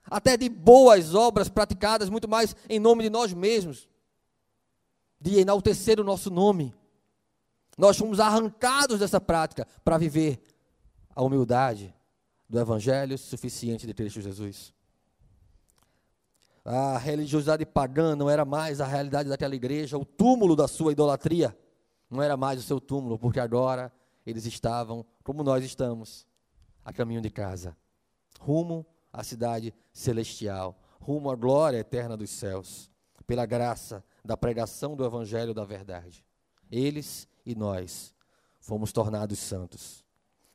[0.06, 3.90] até de boas obras praticadas muito mais em nome de nós mesmos,
[5.20, 6.74] de enaltecer o nosso nome.
[7.78, 10.42] Nós fomos arrancados dessa prática para viver
[11.16, 11.94] a humildade
[12.50, 14.74] do Evangelho suficiente de Cristo Jesus.
[16.64, 21.58] A religiosidade pagã não era mais a realidade daquela igreja, o túmulo da sua idolatria
[22.10, 23.92] não era mais o seu túmulo, porque agora
[24.26, 26.28] eles estavam, como nós estamos,
[26.84, 27.76] a caminho de casa,
[28.40, 32.92] rumo à cidade celestial, rumo à glória eterna dos céus,
[33.26, 36.26] pela graça da pregação do evangelho da verdade.
[36.70, 38.14] Eles e nós
[38.60, 40.06] fomos tornados santos.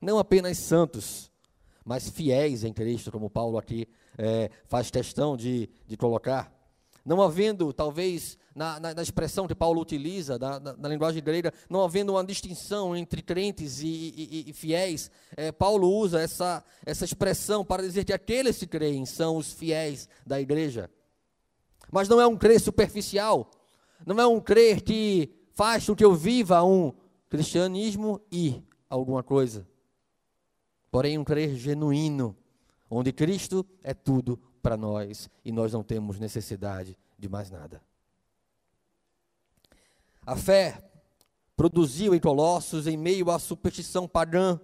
[0.00, 1.30] Não apenas santos,
[1.84, 6.52] mas fiéis em Cristo, como Paulo aqui é, faz questão de, de colocar.
[7.04, 11.84] Não havendo, talvez, na, na, na expressão que Paulo utiliza, na, na, linguagem grega, não
[11.84, 17.64] havendo uma distinção entre crentes e, e, e fiéis, é, Paulo usa essa, essa expressão
[17.64, 20.90] para dizer que aqueles que creem são os fiéis da igreja.
[21.92, 23.48] Mas não é um crer superficial,
[24.04, 26.92] não é um crer que faz com que eu viva um
[27.30, 29.66] cristianismo e alguma coisa.
[30.90, 32.36] Porém, um crer genuíno,
[32.90, 37.82] onde Cristo é tudo para nós e nós não temos necessidade de mais nada.
[40.26, 40.78] A fé
[41.56, 44.60] produziu em Colossos, em meio à superstição pagã,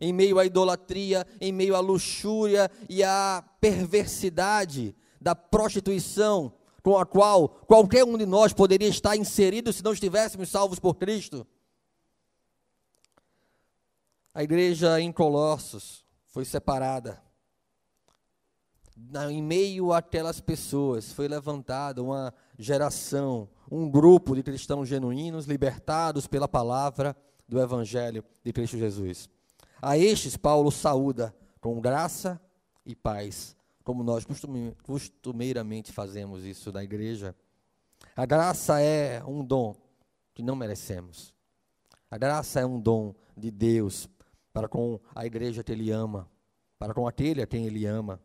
[0.00, 6.52] em meio à idolatria, em meio à luxúria e à perversidade da prostituição,
[6.86, 10.94] com a qual qualquer um de nós poderia estar inserido se não estivéssemos salvos por
[10.94, 11.44] Cristo.
[14.32, 17.20] A igreja em Colossos foi separada
[19.28, 26.46] em meio àquelas pessoas, foi levantada uma geração, um grupo de cristãos genuínos, libertados pela
[26.46, 27.16] palavra
[27.48, 29.28] do Evangelho de Cristo Jesus.
[29.82, 32.40] A estes, Paulo saúda com graça
[32.84, 33.55] e paz,
[33.86, 34.26] como nós
[34.82, 37.36] costumeiramente fazemos isso na igreja.
[38.16, 39.76] A graça é um dom
[40.34, 41.32] que não merecemos.
[42.10, 44.08] A graça é um dom de Deus
[44.52, 46.28] para com a igreja que Ele ama,
[46.80, 48.20] para com aquele a quem Ele ama.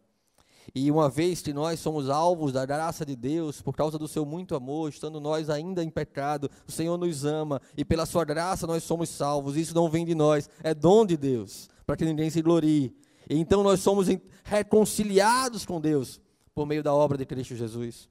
[0.74, 4.26] E uma vez que nós somos alvos da graça de Deus, por causa do seu
[4.26, 8.66] muito amor, estando nós ainda em pecado, o Senhor nos ama e pela sua graça
[8.66, 9.56] nós somos salvos.
[9.56, 12.96] Isso não vem de nós, é dom de Deus, para que ninguém se glorie.
[13.30, 14.08] Então nós somos
[14.44, 16.20] reconciliados com Deus
[16.54, 18.10] por meio da obra de Cristo Jesus,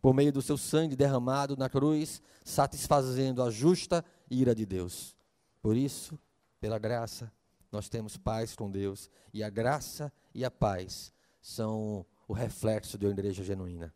[0.00, 5.14] por meio do seu sangue derramado na cruz, satisfazendo a justa ira de Deus.
[5.62, 6.18] Por isso,
[6.60, 7.32] pela graça,
[7.70, 13.06] nós temos paz com Deus, e a graça e a paz são o reflexo de
[13.06, 13.92] uma igreja genuína.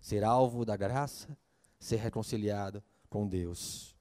[0.00, 1.36] Ser alvo da graça,
[1.78, 3.94] ser reconciliado com Deus.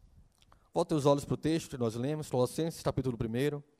[0.73, 3.72] Volte os olhos para o texto que nós lemos, Colossenses capítulo 1.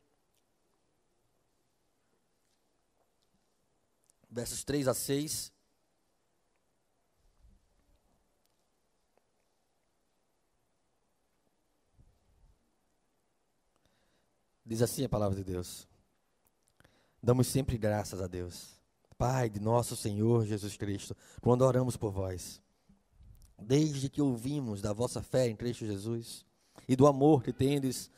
[4.34, 5.54] Versos 3 a 6.
[14.65, 15.88] Diz assim a palavra de Deus.
[17.22, 18.74] Damos sempre graças a Deus,
[19.19, 22.60] Pai de nosso Senhor Jesus Cristo, quando oramos por vós.
[23.62, 26.44] Desde que ouvimos da vossa fé em Cristo Jesus
[26.88, 28.10] e do amor que tendes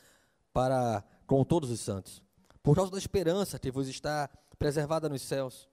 [0.53, 2.23] para com todos os santos,
[2.63, 5.67] por causa da esperança que vos está preservada nos céus,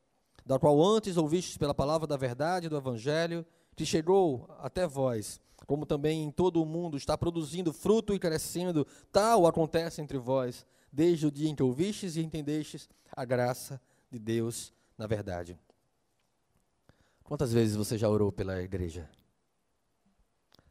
[0.45, 5.87] da qual antes ouvistes pela palavra da verdade do Evangelho, que chegou até vós, como
[5.87, 11.27] também em todo o mundo está produzindo fruto e crescendo, tal acontece entre vós, desde
[11.27, 13.81] o dia em que ouvistes e entendestes a graça
[14.11, 15.59] de Deus na verdade.
[17.25, 19.09] Quantas vezes você já orou pela igreja?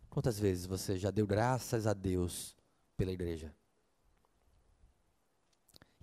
[0.09, 2.55] Quantas vezes você já deu graças a Deus
[2.97, 3.53] pela igreja?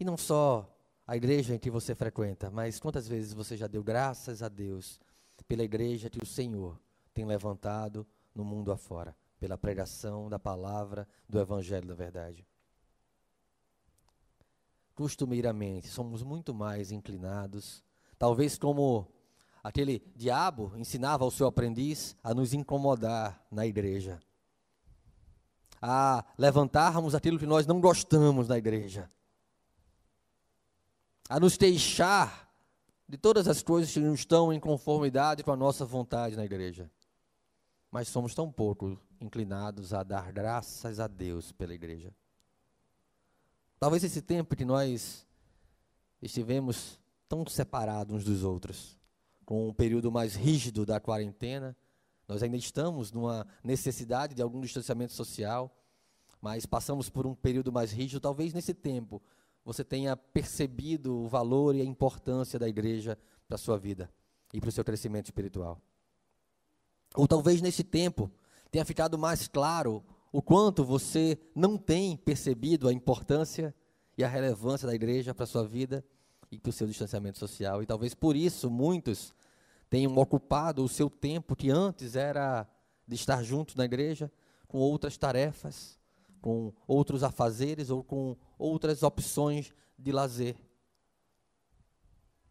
[0.00, 0.68] E não só
[1.08, 5.00] a igreja em que você frequenta, mas quantas vezes você já deu graças a Deus
[5.48, 6.78] pela igreja que o Senhor
[7.14, 12.46] tem levantado no mundo afora, pela pregação da palavra do evangelho da verdade?
[14.94, 17.82] Costumeiramente, somos muito mais inclinados,
[18.18, 19.08] talvez como
[19.64, 24.20] aquele diabo ensinava ao seu aprendiz a nos incomodar na igreja,
[25.80, 29.10] a levantarmos aquilo que nós não gostamos na igreja,
[31.28, 32.48] a nos deixar
[33.08, 36.90] de todas as coisas que não estão em conformidade com a nossa vontade na igreja.
[37.90, 42.14] Mas somos tão pouco inclinados a dar graças a Deus pela igreja.
[43.80, 45.26] Talvez esse tempo que nós
[46.20, 46.98] estivemos
[47.28, 48.98] tão separados uns dos outros,
[49.44, 51.76] com um período mais rígido da quarentena.
[52.26, 55.74] Nós ainda estamos numa necessidade de algum distanciamento social,
[56.40, 58.20] mas passamos por um período mais rígido.
[58.20, 59.22] Talvez nesse tempo
[59.68, 64.10] você tenha percebido o valor e a importância da igreja para a sua vida
[64.50, 65.78] e para o seu crescimento espiritual.
[67.14, 68.30] Ou talvez nesse tempo
[68.70, 70.02] tenha ficado mais claro
[70.32, 73.74] o quanto você não tem percebido a importância
[74.16, 76.02] e a relevância da igreja para a sua vida
[76.50, 77.82] e para o seu distanciamento social.
[77.82, 79.34] E talvez por isso muitos
[79.90, 82.66] tenham ocupado o seu tempo, que antes era
[83.06, 84.32] de estar juntos na igreja,
[84.66, 85.98] com outras tarefas,
[86.40, 90.56] com outros afazeres ou com outras opções de lazer,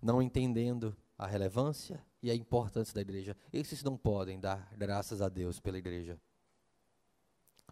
[0.02, 3.36] não entendendo a relevância e a importância da igreja.
[3.52, 6.20] Esses não podem dar graças a Deus pela igreja.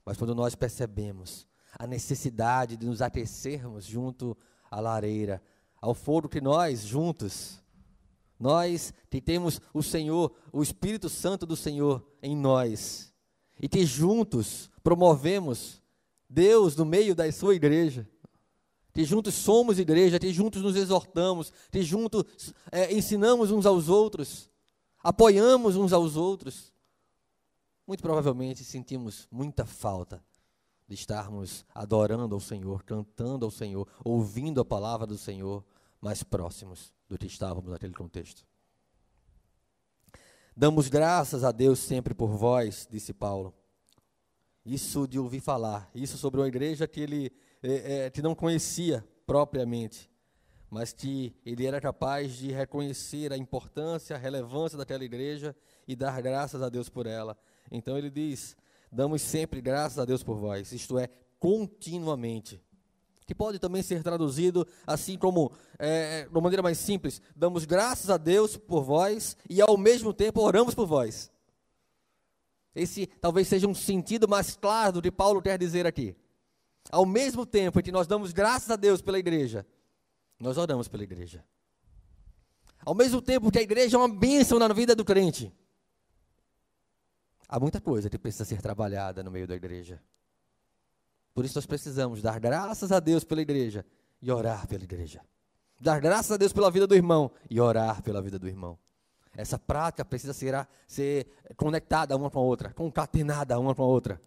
[0.03, 4.37] Mas quando nós percebemos a necessidade de nos aquecermos junto
[4.69, 5.41] à lareira,
[5.81, 7.63] ao fogo que nós juntos
[8.39, 13.13] nós que temos o Senhor, o Espírito Santo do Senhor em nós,
[13.59, 15.81] e que juntos promovemos
[16.29, 18.07] Deus no meio da sua igreja,
[18.95, 22.23] que juntos somos igreja, que juntos nos exortamos, que juntos
[22.71, 24.49] é, ensinamos uns aos outros,
[25.03, 26.71] apoiamos uns aos outros.
[27.85, 30.23] Muito provavelmente sentimos muita falta
[30.87, 35.61] de estarmos adorando ao Senhor, cantando ao Senhor, ouvindo a palavra do Senhor
[35.99, 38.45] mais próximos do que estávamos naquele contexto.
[40.55, 43.53] Damos graças a Deus sempre por vós, disse Paulo.
[44.65, 49.05] Isso de ouvir falar, isso sobre uma igreja que ele é, é, que não conhecia
[49.25, 50.09] propriamente,
[50.69, 55.55] mas que ele era capaz de reconhecer a importância, a relevância daquela igreja
[55.87, 57.37] e dar graças a Deus por ela.
[57.71, 58.55] Então ele diz:
[58.91, 62.61] damos sempre graças a Deus por vós, isto é, continuamente
[63.25, 68.09] que pode também ser traduzido assim como, é, de uma maneira mais simples, damos graças
[68.09, 71.31] a Deus por vós e ao mesmo tempo oramos por vós.
[72.75, 76.15] Esse talvez seja um sentido mais claro do que Paulo quer dizer aqui.
[76.91, 79.65] Ao mesmo tempo em que nós damos graças a Deus pela igreja,
[80.39, 81.43] nós oramos pela igreja.
[82.85, 85.51] Ao mesmo tempo que a igreja é uma bênção na vida do crente,
[87.49, 90.01] há muita coisa que precisa ser trabalhada no meio da igreja.
[91.33, 93.85] Por isso nós precisamos dar graças a Deus pela igreja
[94.21, 95.21] e orar pela igreja.
[95.79, 98.77] Dar graças a Deus pela vida do irmão e orar pela vida do irmão.
[99.35, 101.27] Essa prática precisa ser, ser
[101.57, 104.21] conectada uma com a outra, concatenada uma com a outra.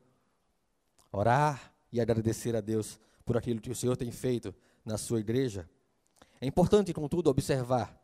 [1.10, 5.68] Orar e agradecer a Deus por aquilo que o Senhor tem feito na sua igreja.
[6.40, 7.98] É importante, contudo, observar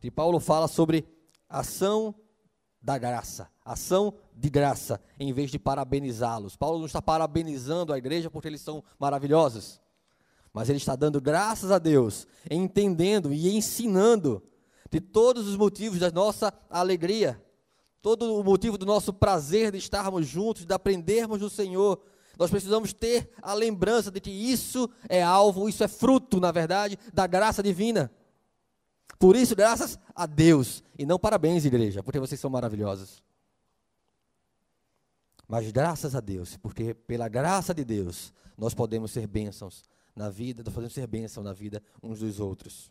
[0.00, 1.06] que Paulo fala sobre
[1.48, 2.14] ação
[2.82, 6.56] da graça, ação de graça, em vez de parabenizá-los.
[6.56, 9.80] Paulo não está parabenizando a igreja porque eles são maravilhosos,
[10.52, 14.42] mas ele está dando graças a Deus, entendendo e ensinando
[14.90, 17.42] de todos os motivos da nossa alegria,
[18.02, 22.00] todo o motivo do nosso prazer de estarmos juntos, de aprendermos do Senhor.
[22.38, 26.98] Nós precisamos ter a lembrança de que isso é alvo, isso é fruto, na verdade,
[27.12, 28.10] da graça divina.
[29.18, 30.82] Por isso, graças a Deus.
[30.98, 33.22] E não parabéns, igreja, porque vocês são maravilhosos.
[35.46, 40.62] Mas graças a Deus, porque pela graça de Deus, nós podemos ser bênçãos na vida,
[40.64, 42.90] nós podemos ser bênção na vida uns dos outros.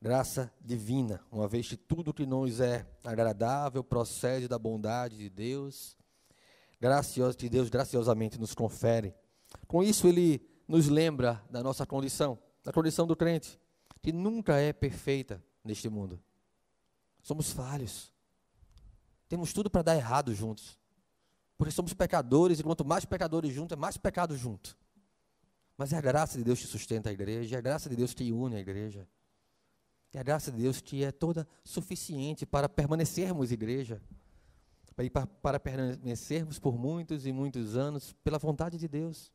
[0.00, 5.96] Graça divina, uma vez que tudo que nos é agradável procede da bondade de Deus,
[6.80, 9.14] gracioso, que Deus graciosamente nos confere.
[9.66, 13.58] Com isso, ele nos lembra da nossa condição, da condição do crente
[14.06, 16.22] que nunca é perfeita neste mundo.
[17.24, 18.14] Somos falhos.
[19.28, 20.78] Temos tudo para dar errado juntos.
[21.58, 24.78] Porque somos pecadores, e quanto mais pecadores juntos, é mais pecado junto.
[25.76, 28.14] Mas é a graça de Deus que sustenta a igreja, é a graça de Deus
[28.14, 29.08] que une a igreja.
[30.14, 34.00] E a graça de Deus que é toda suficiente para permanecermos igreja,
[35.42, 39.30] para, permanecermos por muitos e muitos anos pela vontade de Deus.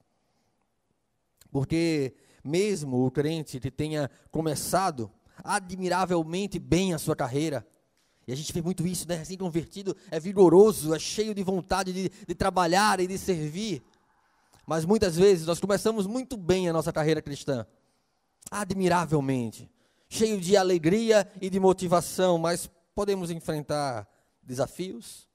[1.51, 5.11] Porque mesmo o crente que tenha começado
[5.43, 7.65] admiravelmente bem a sua carreira,
[8.27, 9.15] e a gente vê muito isso, né?
[9.15, 13.83] Recém-convertido é vigoroso, é cheio de vontade de, de trabalhar e de servir.
[14.65, 17.65] Mas muitas vezes nós começamos muito bem a nossa carreira cristã,
[18.49, 19.69] admiravelmente,
[20.07, 24.07] cheio de alegria e de motivação, mas podemos enfrentar
[24.43, 25.27] desafios,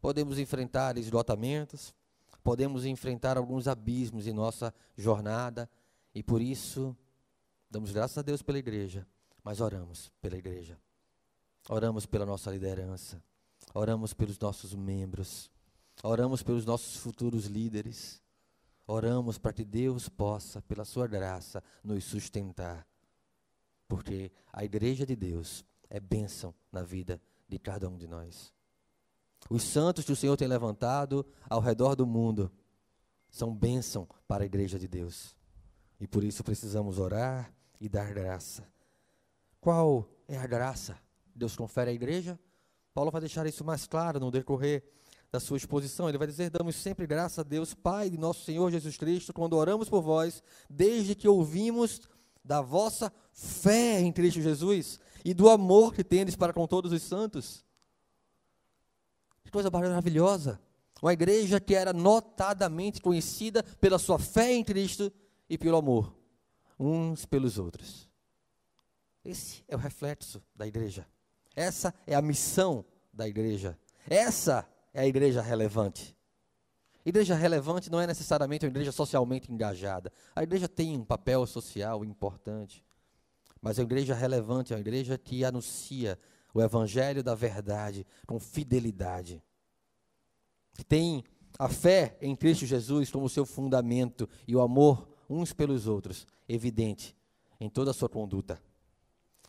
[0.00, 1.94] podemos enfrentar esgotamentos,
[2.42, 5.68] podemos enfrentar alguns abismos em nossa jornada,
[6.14, 6.96] e por isso
[7.70, 9.06] damos graças a Deus pela igreja,
[9.42, 10.78] mas oramos pela igreja.
[11.68, 13.22] Oramos pela nossa liderança,
[13.74, 15.50] oramos pelos nossos membros,
[16.02, 18.22] oramos pelos nossos futuros líderes,
[18.86, 22.86] oramos para que Deus possa, pela Sua graça, nos sustentar,
[23.86, 28.52] porque a igreja de Deus é bênção na vida de cada um de nós.
[29.50, 32.50] Os santos que o Senhor tem levantado ao redor do mundo
[33.30, 35.36] são bênção para a igreja de Deus.
[36.00, 38.66] E por isso precisamos orar e dar graça.
[39.60, 40.98] Qual é a graça?
[41.34, 42.38] Deus confere à igreja.
[42.94, 44.84] Paulo vai deixar isso mais claro no decorrer
[45.30, 46.08] da sua exposição.
[46.08, 49.54] Ele vai dizer: Damos sempre graça a Deus, Pai de nosso Senhor Jesus Cristo, quando
[49.54, 52.08] oramos por vós, desde que ouvimos
[52.44, 57.02] da vossa fé em Cristo Jesus e do amor que tendes para com todos os
[57.02, 57.64] santos.
[59.48, 60.60] Que coisa maravilhosa!
[61.00, 65.10] Uma igreja que era notadamente conhecida pela sua fé em Cristo
[65.48, 66.14] e pelo amor
[66.78, 68.10] uns pelos outros.
[69.24, 71.06] Esse é o reflexo da igreja.
[71.56, 73.78] Essa é a missão da igreja.
[74.06, 76.14] Essa é a igreja relevante.
[77.02, 80.12] Igreja relevante não é necessariamente uma igreja socialmente engajada.
[80.36, 82.84] A igreja tem um papel social importante.
[83.62, 86.18] Mas a igreja relevante é uma igreja que anuncia
[86.58, 89.42] o evangelho da verdade com fidelidade.
[90.74, 91.24] Que tem
[91.58, 97.16] a fé em Cristo Jesus como seu fundamento e o amor uns pelos outros evidente
[97.60, 98.60] em toda a sua conduta.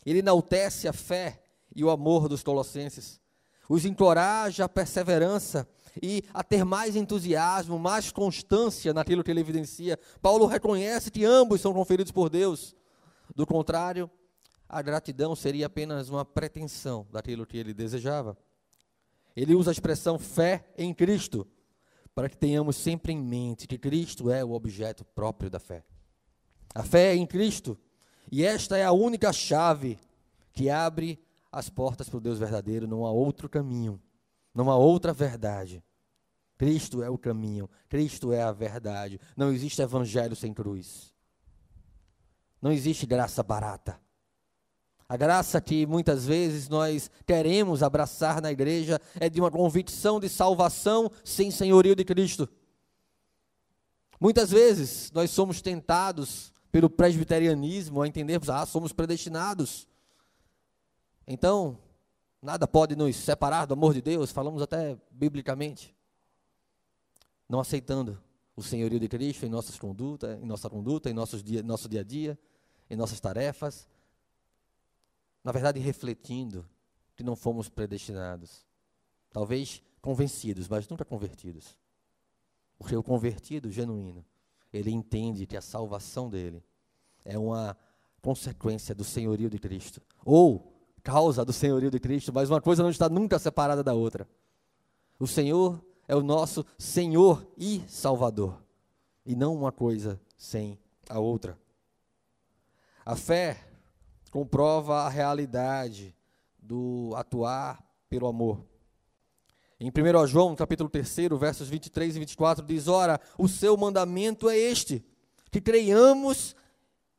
[0.05, 1.41] Ele enaltece a fé
[1.75, 3.19] e o amor dos colossenses.
[3.67, 5.67] Os encoraja a perseverança
[6.01, 9.99] e a ter mais entusiasmo, mais constância naquilo que ele evidencia.
[10.21, 12.75] Paulo reconhece que ambos são conferidos por Deus.
[13.35, 14.09] Do contrário,
[14.69, 18.37] a gratidão seria apenas uma pretensão daquilo que ele desejava.
[19.35, 21.47] Ele usa a expressão fé em Cristo,
[22.13, 25.83] para que tenhamos sempre em mente que Cristo é o objeto próprio da fé.
[26.75, 27.77] A fé é em Cristo,
[28.31, 29.97] e esta é a única chave
[30.53, 31.19] que abre
[31.51, 33.99] as portas para o Deus verdadeiro, não há outro caminho,
[34.53, 35.83] não há outra verdade.
[36.57, 39.19] Cristo é o caminho, Cristo é a verdade.
[39.35, 41.13] Não existe evangelho sem cruz.
[42.61, 43.99] Não existe graça barata.
[45.09, 50.29] A graça que muitas vezes nós queremos abraçar na igreja é de uma convicção de
[50.29, 52.47] salvação sem senhorio de Cristo.
[54.19, 59.87] Muitas vezes nós somos tentados pelo presbiterianismo a entendermos, ah, somos predestinados.
[61.25, 61.79] Então,
[62.39, 65.95] nada pode nos separar do amor de Deus, falamos até biblicamente.
[67.47, 68.21] Não aceitando
[68.55, 72.01] o senhorio de Cristo em nossas condutas, em nossa conduta, em nossos dia, nosso dia
[72.01, 72.37] a dia,
[72.87, 73.87] em nossas tarefas.
[75.43, 76.67] Na verdade, refletindo
[77.15, 78.65] que não fomos predestinados.
[79.31, 81.77] Talvez convencidos, mas nunca convertidos.
[82.77, 84.25] Porque o convertido genuíno,
[84.71, 86.63] ele entende que a salvação dele
[87.25, 87.77] é uma
[88.21, 90.01] consequência do senhorio de Cristo.
[90.23, 90.73] Ou
[91.03, 94.27] causa do senhorio de Cristo, mas uma coisa não está nunca separada da outra.
[95.19, 98.63] O Senhor é o nosso Senhor e Salvador,
[99.25, 100.79] e não uma coisa sem
[101.09, 101.59] a outra.
[103.05, 103.68] A fé
[104.29, 106.15] comprova a realidade
[106.57, 108.65] do atuar pelo amor.
[109.79, 114.57] Em 1 João, capítulo 3, versos 23 e 24, diz: Ora, o seu mandamento é
[114.57, 115.03] este,
[115.49, 116.55] que creiamos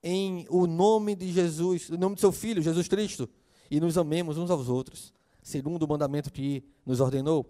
[0.02, 3.28] em o nome de Jesus, o nome de seu Filho, Jesus Cristo,
[3.70, 7.46] e nos amemos uns aos outros, segundo o mandamento que nos ordenou.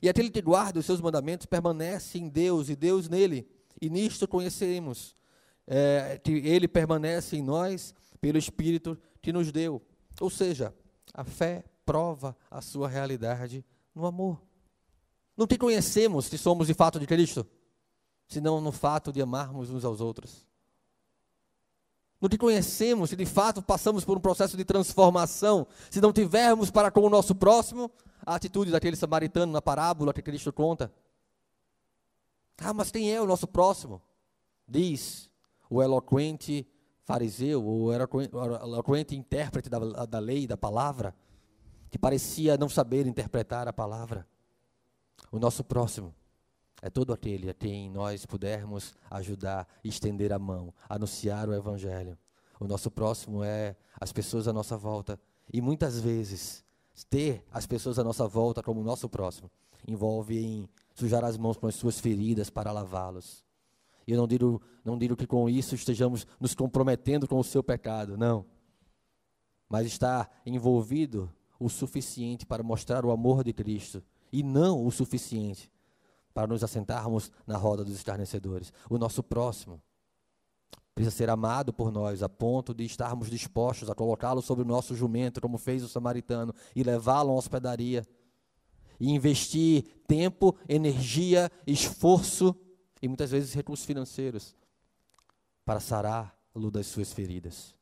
[0.00, 3.48] E aquele que guarda os seus mandamentos permanece em Deus e Deus nele.
[3.80, 5.14] E nisto conhecemos
[5.66, 9.82] é, que ele permanece em nós pelo Espírito que nos deu.
[10.20, 10.74] Ou seja,
[11.12, 13.64] a fé prova a sua realidade
[13.94, 14.42] no amor.
[15.36, 17.46] Não te conhecemos se somos de fato de Cristo,
[18.26, 20.46] senão no fato de amarmos uns aos outros
[22.20, 26.70] no que conhecemos, se de fato passamos por um processo de transformação, se não tivermos
[26.70, 27.90] para com o nosso próximo
[28.24, 30.92] a atitude daquele samaritano na parábola que Cristo conta.
[32.58, 34.00] Ah, mas quem é o nosso próximo?
[34.66, 35.30] Diz
[35.68, 36.66] o eloquente
[37.06, 38.08] fariseu, ou era
[38.62, 41.14] eloquente intérprete da, da lei, da palavra,
[41.88, 44.26] que parecia não saber interpretar a palavra.
[45.30, 46.12] O nosso próximo
[46.82, 52.18] é todo aquele a quem nós pudermos ajudar, estender a mão, anunciar o Evangelho.
[52.58, 55.18] O nosso próximo é as pessoas à nossa volta.
[55.52, 56.64] E muitas vezes,
[57.08, 59.48] ter as pessoas à nossa volta como nosso próximo
[59.86, 63.45] envolve em sujar as mãos com as suas feridas para lavá-los.
[64.06, 67.62] E eu não digo, não digo que com isso estejamos nos comprometendo com o seu
[67.62, 68.46] pecado, não.
[69.68, 74.02] Mas está envolvido o suficiente para mostrar o amor de Cristo
[74.32, 75.70] e não o suficiente
[76.32, 78.72] para nos assentarmos na roda dos estarnecedores.
[78.88, 79.82] O nosso próximo
[80.94, 84.94] precisa ser amado por nós a ponto de estarmos dispostos a colocá-lo sobre o nosso
[84.94, 88.06] jumento, como fez o samaritano, e levá-lo uma hospedaria.
[88.98, 92.54] E investir tempo, energia, esforço
[93.00, 94.54] e muitas vezes recursos financeiros
[95.64, 97.74] para sará-lo das suas feridas.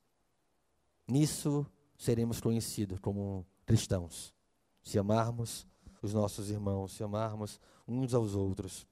[1.07, 4.35] Nisso seremos conhecidos como cristãos,
[4.83, 5.67] se amarmos
[6.03, 8.87] os nossos irmãos, se amarmos uns aos outros.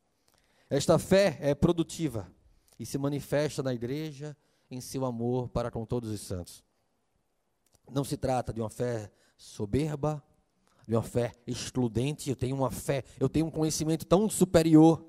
[0.69, 2.31] Esta fé é produtiva
[2.79, 4.37] e se manifesta na igreja
[4.71, 6.65] em seu amor para com todos os santos.
[7.91, 10.23] Não se trata de uma fé soberba,
[10.87, 12.31] de uma fé excludente.
[12.31, 15.05] Eu tenho uma fé, eu tenho um conhecimento tão superior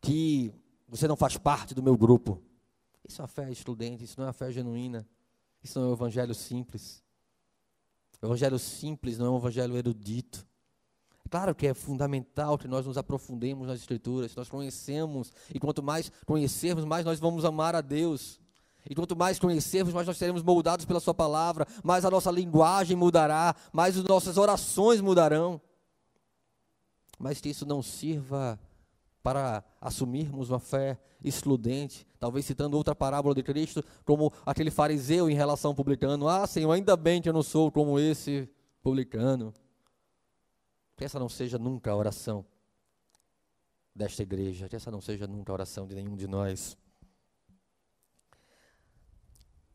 [0.00, 0.52] que
[0.88, 2.42] você não faz parte do meu grupo.
[3.06, 5.06] Isso é uma fé excludente, isso não é uma fé genuína.
[5.62, 7.02] Isso não é um evangelho simples.
[8.20, 10.46] O evangelho simples não é um evangelho erudito.
[11.28, 16.10] Claro que é fundamental que nós nos aprofundemos nas Escrituras, nós conhecemos, e quanto mais
[16.26, 18.40] conhecermos, mais nós vamos amar a Deus.
[18.88, 22.96] E quanto mais conhecermos, mais nós seremos moldados pela Sua palavra, mais a nossa linguagem
[22.96, 25.60] mudará, mais as nossas orações mudarão.
[27.18, 28.58] Mas que isso não sirva
[29.22, 35.34] para assumirmos uma fé excludente, talvez citando outra parábola de Cristo, como aquele fariseu em
[35.34, 38.48] relação ao publicano: Ah, Senhor, ainda bem que eu não sou como esse
[38.82, 39.52] publicano.
[40.96, 42.44] Que essa não seja nunca a oração
[43.94, 46.76] desta igreja, que essa não seja nunca a oração de nenhum de nós.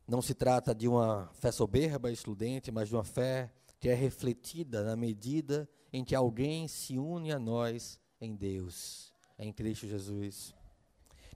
[0.06, 4.84] Não se trata de uma fé soberba, excludente, mas de uma fé que é refletida
[4.84, 10.54] na medida em que alguém se une a nós em Deus, em Cristo Jesus.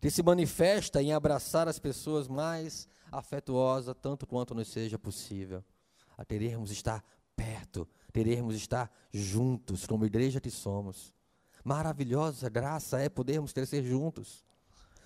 [0.01, 5.63] Que se manifesta em abraçar as pessoas mais afetuosa, tanto quanto nos seja possível.
[6.17, 7.05] A querermos estar
[7.37, 11.13] perto, teremos estar juntos, como igreja que somos.
[11.65, 14.45] Maravilhosa graça é podermos crescer juntos.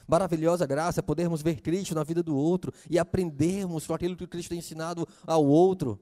[0.06, 4.26] Maravilhosa graça é podermos ver Cristo na vida do outro e aprendermos com aquilo que
[4.26, 5.98] Cristo tem ensinado ao outro.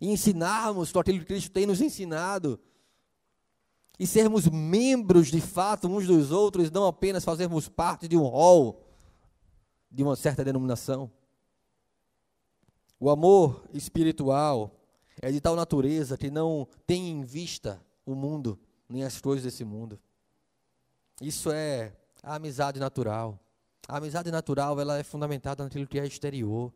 [0.00, 2.60] E ensinarmos com aquilo que Cristo tem nos ensinado.
[3.98, 8.82] E sermos membros de fato uns dos outros, não apenas fazermos parte de um hall,
[9.90, 11.10] de uma certa denominação.
[12.98, 14.70] O amor espiritual
[15.20, 19.64] é de tal natureza que não tem em vista o mundo, nem as coisas desse
[19.64, 19.98] mundo.
[21.20, 23.38] Isso é a amizade natural.
[23.88, 26.72] A amizade natural ela é fundamentada naquilo que é exterior,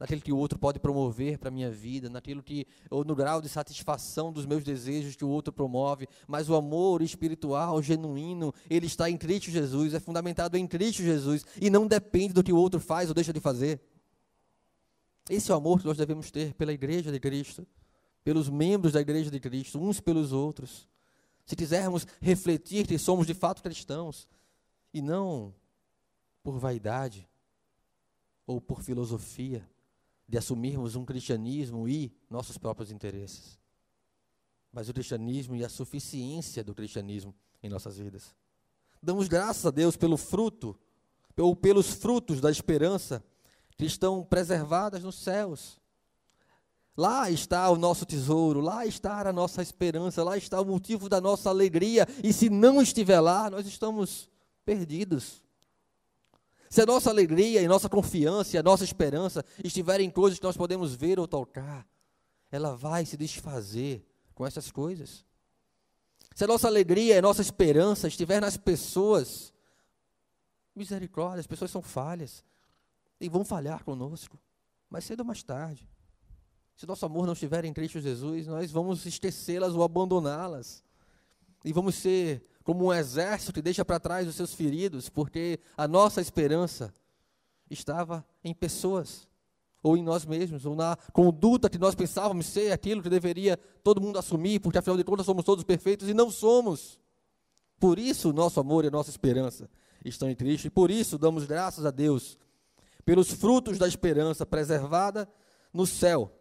[0.00, 3.42] naquilo que o outro pode promover para a minha vida, naquilo que, ou no grau
[3.42, 8.86] de satisfação dos meus desejos que o outro promove, mas o amor espiritual, genuíno, ele
[8.86, 12.56] está em Cristo Jesus, é fundamentado em Cristo Jesus e não depende do que o
[12.56, 13.78] outro faz ou deixa de fazer.
[15.28, 17.66] Esse é o amor que nós devemos ter pela igreja de Cristo
[18.24, 20.88] pelos membros da igreja de Cristo, uns pelos outros.
[21.44, 24.28] Se quisermos refletir que somos de fato cristãos,
[24.92, 25.54] e não
[26.42, 27.28] por vaidade
[28.46, 29.66] ou por filosofia,
[30.30, 33.58] de assumirmos um cristianismo e nossos próprios interesses,
[34.72, 38.32] mas o cristianismo e a suficiência do cristianismo em nossas vidas.
[39.02, 40.78] Damos graças a Deus pelo fruto,
[41.36, 43.24] ou pelos frutos da esperança
[43.76, 45.80] que estão preservadas nos céus.
[46.96, 51.20] Lá está o nosso tesouro, lá está a nossa esperança, lá está o motivo da
[51.20, 52.06] nossa alegria.
[52.22, 54.30] E se não estiver lá, nós estamos
[54.64, 55.42] perdidos.
[56.70, 60.44] Se a nossa alegria e nossa confiança e a nossa esperança estiverem em coisas que
[60.44, 61.84] nós podemos ver ou tocar,
[62.48, 64.06] ela vai se desfazer
[64.36, 65.24] com essas coisas.
[66.32, 69.52] Se a nossa alegria e a nossa esperança estiver nas pessoas,
[70.74, 72.44] misericórdia, as pessoas são falhas
[73.20, 74.38] e vão falhar conosco,
[74.88, 75.88] mais cedo ou mais tarde.
[76.76, 80.84] Se nosso amor não estiver em Cristo Jesus, nós vamos esquecê-las ou abandoná-las.
[81.64, 85.88] E vamos ser como um exército que deixa para trás os seus feridos, porque a
[85.88, 86.94] nossa esperança
[87.68, 89.28] estava em pessoas,
[89.82, 94.00] ou em nós mesmos, ou na conduta que nós pensávamos ser aquilo que deveria todo
[94.00, 97.00] mundo assumir, porque afinal de contas somos todos perfeitos e não somos.
[97.80, 99.68] Por isso, nosso amor e a nossa esperança
[100.04, 102.38] estão em Cristo, e por isso damos graças a Deus
[103.04, 105.28] pelos frutos da esperança preservada
[105.74, 106.32] no céu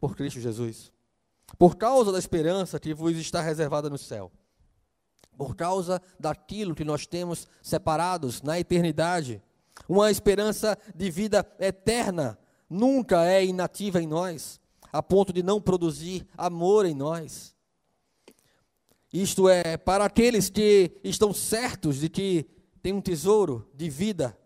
[0.00, 0.90] por Cristo Jesus.
[1.58, 4.32] Por causa da esperança que vos está reservada no céu.
[5.38, 9.40] Por causa daquilo que nós temos separados na eternidade.
[9.88, 12.36] Uma esperança de vida eterna
[12.68, 14.60] nunca é inativa em nós,
[14.92, 17.54] a ponto de não produzir amor em nós.
[19.12, 22.44] Isto é, para aqueles que estão certos de que
[22.82, 24.36] tem um tesouro de vida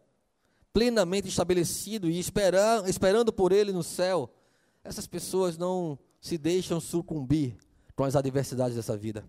[0.73, 4.31] plenamente estabelecido e esperando, esperando por ele no céu,
[4.85, 7.57] essas pessoas não se deixam sucumbir
[7.97, 9.25] com as adversidades dessa vida.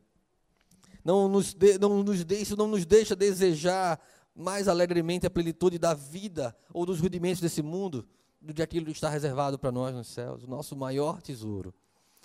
[1.04, 4.00] Não nos, de, não nos de, isso não nos deixa desejar
[4.36, 8.08] mais alegremente a plenitude da vida ou dos rudimentos desse mundo
[8.42, 10.44] do que aquilo que está reservado para nós nos céus.
[10.44, 11.74] O nosso maior tesouro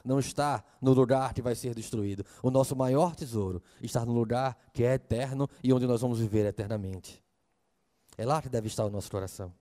[0.04, 2.24] não está no lugar que vai ser destruído.
[2.42, 6.46] O nosso maior tesouro está no lugar que é eterno e onde nós vamos viver
[6.46, 7.22] eternamente.
[8.16, 9.52] É lá que deve estar o nosso coração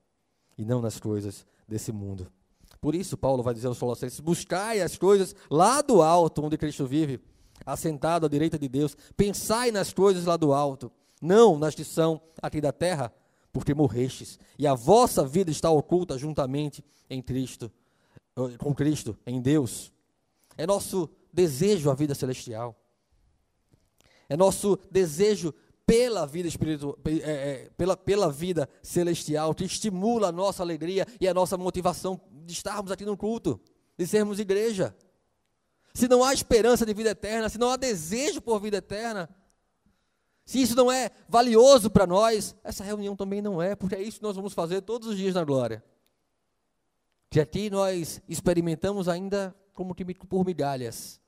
[0.56, 2.30] e não nas coisas desse mundo.
[2.80, 6.86] Por isso, Paulo vai dizer aos Colossenses: buscai as coisas lá do alto, onde Cristo
[6.86, 7.20] vive,
[7.64, 8.96] assentado à direita de Deus.
[9.16, 10.90] Pensai nas coisas lá do alto,
[11.20, 13.12] não nas que são aqui da terra,
[13.52, 17.72] porque morrestes, e a vossa vida está oculta juntamente em Cristo,
[18.58, 19.92] com Cristo, em Deus.
[20.56, 22.76] É nosso desejo a vida celestial.
[24.28, 25.54] É nosso desejo
[25.86, 31.26] pela vida espiritual, é, é, pela, pela vida celestial, que estimula a nossa alegria e
[31.26, 33.58] a nossa motivação de estarmos aqui no culto,
[33.96, 34.94] de sermos igreja.
[35.94, 39.28] Se não há esperança de vida eterna, se não há desejo por vida eterna,
[40.44, 44.18] se isso não é valioso para nós, essa reunião também não é, porque é isso
[44.18, 45.84] que nós vamos fazer todos os dias na glória.
[47.28, 51.20] Que aqui nós experimentamos ainda como que por migalhas,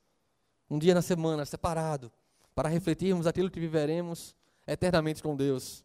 [0.70, 2.11] um dia na semana, separado,
[2.54, 4.34] para refletirmos aquilo que viveremos
[4.66, 5.84] eternamente com Deus.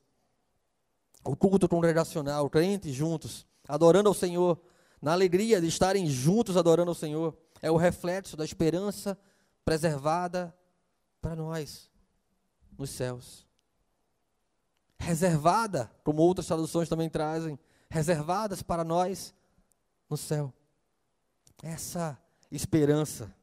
[1.23, 4.57] O culto congregacional, crentes juntos, adorando ao Senhor,
[5.01, 9.17] na alegria de estarem juntos adorando ao Senhor, é o reflexo da esperança
[9.63, 10.55] preservada
[11.21, 11.89] para nós
[12.77, 13.45] nos céus.
[14.97, 19.33] Reservada, como outras traduções também trazem, reservadas para nós
[20.09, 20.53] no céu.
[21.61, 22.17] Essa
[22.51, 23.33] esperança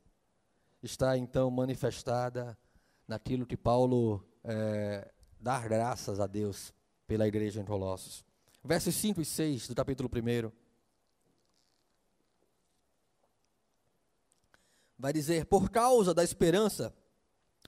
[0.82, 2.56] está então manifestada
[3.06, 5.10] naquilo que Paulo é,
[5.40, 6.72] dar graças a Deus
[7.06, 8.24] pela igreja em Colossos.
[8.64, 10.61] Versos 5 e 6 do capítulo 1.
[15.02, 16.94] Vai dizer: Por causa da esperança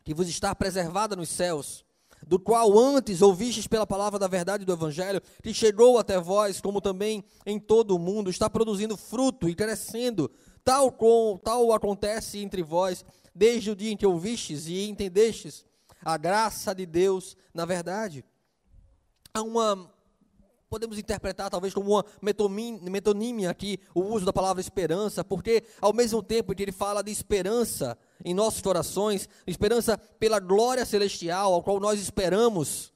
[0.05, 1.85] que vos está preservada nos céus,
[2.25, 6.81] do qual antes ouvistes pela palavra da verdade do Evangelho, que chegou até vós, como
[6.81, 10.31] também em todo o mundo, está produzindo fruto e crescendo,
[10.63, 13.05] tal, com, tal acontece entre vós,
[13.35, 15.67] desde o dia em que ouvistes e entendestes
[16.05, 18.25] a graça de Deus na verdade.
[19.33, 19.93] Há uma,
[20.75, 26.21] podemos interpretar talvez como uma metonímia aqui, o uso da palavra esperança, porque ao mesmo
[26.21, 31.79] tempo que ele fala de esperança em nossos corações, esperança pela glória celestial, ao qual
[31.79, 32.93] nós esperamos,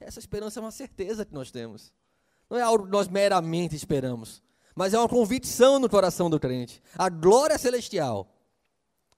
[0.00, 1.92] essa esperança é uma certeza que nós temos.
[2.50, 4.42] Não é algo que nós meramente esperamos,
[4.74, 6.82] mas é uma convicção no coração do crente.
[6.98, 8.26] A glória celestial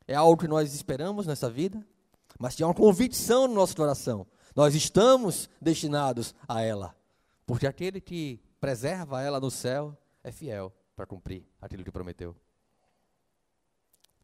[0.07, 1.83] é algo que nós esperamos nessa vida,
[2.39, 4.27] mas tinha uma convicção no nosso coração.
[4.55, 6.95] Nós estamos destinados a ela,
[7.47, 12.37] porque aquele que preserva ela no céu é fiel para cumprir aquilo que prometeu.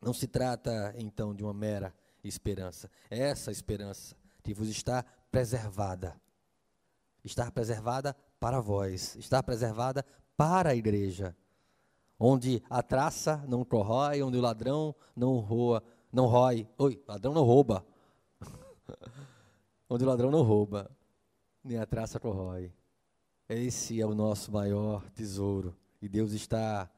[0.00, 1.92] Não se trata então de uma mera
[2.22, 6.20] esperança, é essa esperança que vos está preservada.
[7.24, 10.04] Está preservada para vós, está preservada
[10.36, 11.36] para a igreja,
[12.18, 17.42] onde a traça não corrói, onde o ladrão não roa, não rói, oi, ladrão não
[17.42, 17.84] rouba,
[19.90, 20.90] onde o ladrão não rouba,
[21.62, 22.72] nem a traça corrói.
[23.48, 25.74] Esse é o nosso maior tesouro.
[26.02, 26.90] E Deus está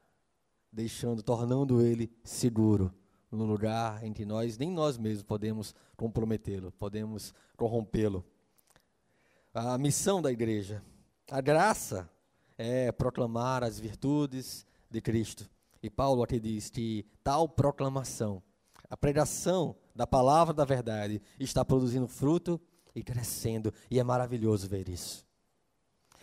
[0.71, 2.93] deixando, tornando ele seguro
[3.31, 8.25] no lugar em que nós, nem nós mesmos, podemos comprometê-lo, podemos corrompê-lo.
[9.53, 10.83] A missão da igreja,
[11.29, 12.09] a graça
[12.57, 15.49] é proclamar as virtudes de Cristo.
[15.81, 18.43] E Paulo aqui diz que tal proclamação,
[18.89, 22.59] a pregação da palavra da verdade está produzindo fruto
[22.93, 25.25] e crescendo, e é maravilhoso ver isso.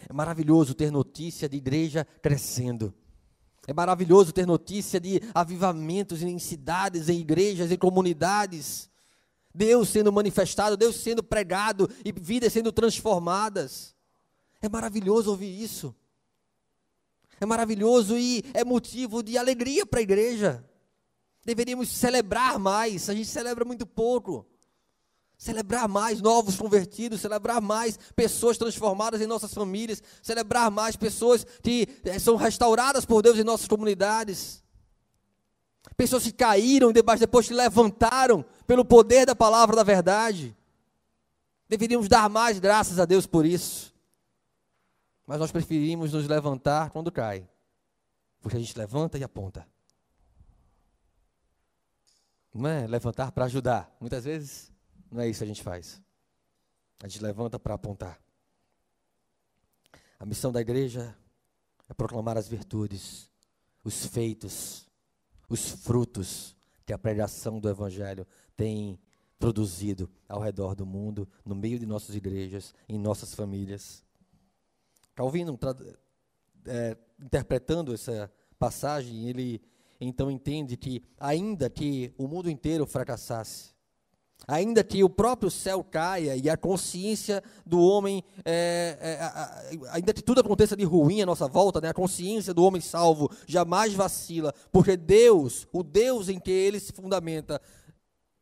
[0.06, 2.92] É maravilhoso ter notícia de igreja crescendo.
[3.66, 8.88] É maravilhoso ter notícia de avivamentos em cidades, em igrejas, em comunidades.
[9.54, 13.94] Deus sendo manifestado, Deus sendo pregado e vidas sendo transformadas.
[14.62, 15.94] É maravilhoso ouvir isso.
[17.40, 20.64] É maravilhoso e é motivo de alegria para a igreja.
[21.44, 24.46] Deveríamos celebrar mais, a gente celebra muito pouco.
[25.38, 31.86] Celebrar mais novos convertidos, celebrar mais pessoas transformadas em nossas famílias, celebrar mais pessoas que
[32.04, 34.64] é, são restauradas por Deus em nossas comunidades.
[35.96, 40.56] Pessoas que caíram debaixo depois se levantaram pelo poder da palavra da verdade.
[41.68, 43.94] Deveríamos dar mais graças a Deus por isso.
[45.24, 47.48] Mas nós preferimos nos levantar quando cai.
[48.40, 49.66] Porque a gente levanta e aponta.
[52.52, 53.94] Não é levantar para ajudar.
[54.00, 54.72] Muitas vezes
[55.10, 56.00] não é isso que a gente faz.
[57.02, 58.20] A gente levanta para apontar.
[60.18, 61.16] A missão da igreja
[61.88, 63.30] é proclamar as virtudes,
[63.84, 64.86] os feitos,
[65.48, 68.98] os frutos que a pregação do Evangelho tem
[69.38, 74.02] produzido ao redor do mundo, no meio de nossas igrejas, em nossas famílias.
[75.14, 75.58] Calvino,
[76.66, 79.62] é, interpretando essa passagem, ele
[80.00, 83.70] então entende que, ainda que o mundo inteiro fracassasse,
[84.46, 90.22] ainda que o próprio céu caia e a consciência do homem, é, é, ainda que
[90.22, 94.54] tudo aconteça de ruim à nossa volta, né, a consciência do homem salvo jamais vacila,
[94.72, 97.60] porque Deus, o Deus em que ele se fundamenta,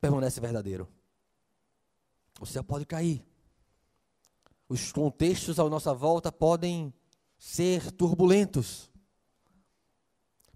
[0.01, 0.89] permanece verdadeiro.
[2.41, 3.25] O céu pode cair.
[4.69, 6.93] Os contextos à nossa volta podem
[7.39, 8.91] ser turbulentos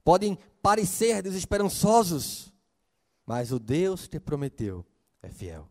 [0.04, 2.52] podem parecer desesperançosos,
[3.24, 4.84] mas o Deus que prometeu
[5.22, 5.68] é fiel.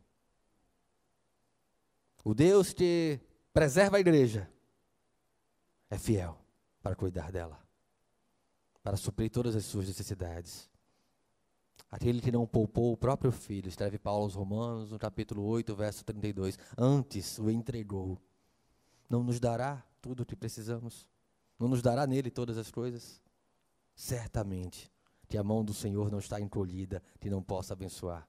[2.24, 3.20] O Deus que
[3.54, 4.50] preserva a igreja
[5.90, 6.40] é fiel
[6.82, 7.60] para cuidar dela,
[8.84, 10.70] para suprir todas as suas necessidades.
[11.92, 16.06] Aquele que não poupou o próprio filho, escreve Paulo aos Romanos, no capítulo 8, verso
[16.06, 18.22] 32, antes o entregou.
[19.10, 21.08] Não nos dará tudo o que precisamos?
[21.58, 23.22] Não nos dará nele todas as coisas?
[24.00, 24.90] certamente
[25.28, 28.26] que a mão do Senhor não está encolhida, que não possa abençoar.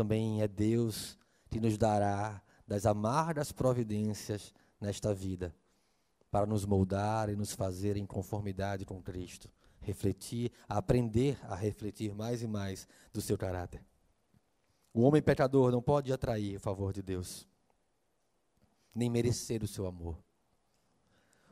[0.00, 1.18] Também é Deus
[1.50, 5.54] que nos dará das amargas providências nesta vida,
[6.30, 12.40] para nos moldar e nos fazer em conformidade com Cristo, refletir, aprender a refletir mais
[12.40, 13.84] e mais do seu caráter.
[14.94, 17.46] O homem pecador não pode atrair o favor de Deus
[18.94, 20.16] nem merecer o seu amor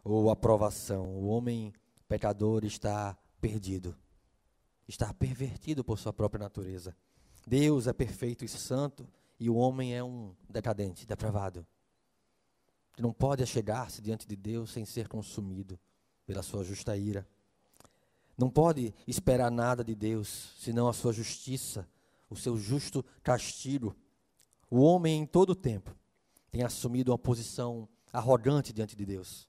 [0.02, 1.04] ou aprovação.
[1.04, 1.70] O homem
[2.08, 3.94] pecador está perdido,
[4.88, 6.96] está pervertido por sua própria natureza.
[7.48, 9.08] Deus é perfeito e santo
[9.40, 11.66] e o homem é um decadente, depravado.
[12.92, 15.80] Que não pode chegar-se diante de Deus sem ser consumido
[16.26, 17.26] pela sua justa ira.
[18.36, 21.88] Não pode esperar nada de Deus, senão a sua justiça,
[22.28, 23.96] o seu justo castigo.
[24.70, 25.96] O homem em todo o tempo
[26.50, 29.47] tem assumido uma posição arrogante diante de Deus,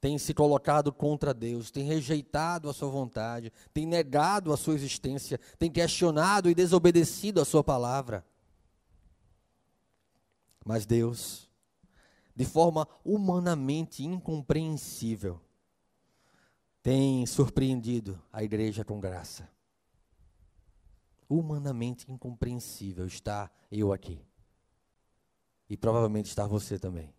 [0.00, 5.38] tem se colocado contra Deus, tem rejeitado a sua vontade, tem negado a sua existência,
[5.58, 8.24] tem questionado e desobedecido a sua palavra.
[10.64, 11.50] Mas Deus,
[12.34, 15.40] de forma humanamente incompreensível,
[16.82, 19.48] tem surpreendido a igreja com graça.
[21.28, 24.24] Humanamente incompreensível está eu aqui.
[25.68, 27.14] E provavelmente está você também.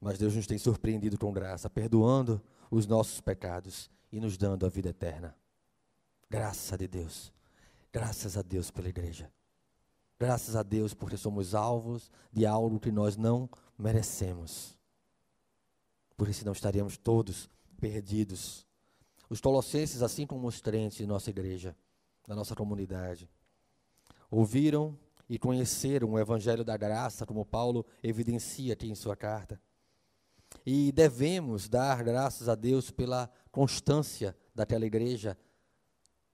[0.00, 4.68] Mas Deus nos tem surpreendido com graça, perdoando os nossos pecados e nos dando a
[4.68, 5.36] vida eterna.
[6.28, 7.32] Graças a Deus.
[7.92, 9.30] Graças a Deus pela igreja.
[10.18, 14.76] Graças a Deus porque somos alvos de algo que nós não merecemos.
[16.16, 17.48] Porque senão estaríamos todos
[17.80, 18.66] perdidos.
[19.28, 21.76] Os colossenses, assim como os crentes de nossa igreja,
[22.26, 23.28] da nossa comunidade,
[24.30, 24.96] ouviram
[25.28, 29.60] e conheceram o Evangelho da Graça, como Paulo evidencia aqui em sua carta.
[30.64, 35.36] E devemos dar graças a Deus pela constância daquela igreja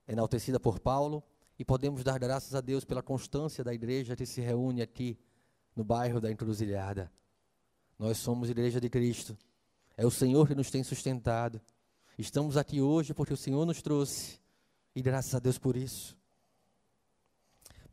[0.08, 1.22] enaltecida por Paulo,
[1.58, 5.18] e podemos dar graças a Deus pela constância da igreja que se reúne aqui
[5.74, 7.10] no bairro da Encruzilhada.
[7.98, 9.36] Nós somos igreja de Cristo.
[9.96, 11.60] É o Senhor que nos tem sustentado.
[12.18, 14.38] Estamos aqui hoje porque o Senhor nos trouxe.
[14.94, 16.16] E graças a Deus por isso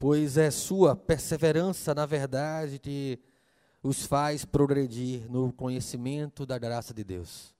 [0.04, 3.18] pois é sua perseverança na verdade que
[3.84, 7.54] os faz progredir no conhecimento da graça de Deus.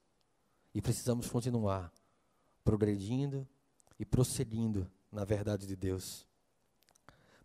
[0.74, 1.92] E precisamos continuar
[2.64, 3.46] progredindo
[3.98, 6.26] e prosseguindo na verdade de Deus.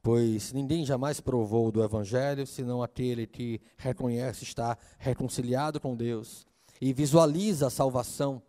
[0.02, 6.48] Pois ninguém jamais provou do Evangelho senão aquele que reconhece estar reconciliado com Deus
[6.80, 8.42] e visualiza a salvação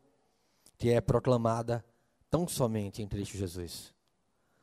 [0.78, 1.84] que é proclamada
[2.30, 3.92] tão somente em Cristo Jesus.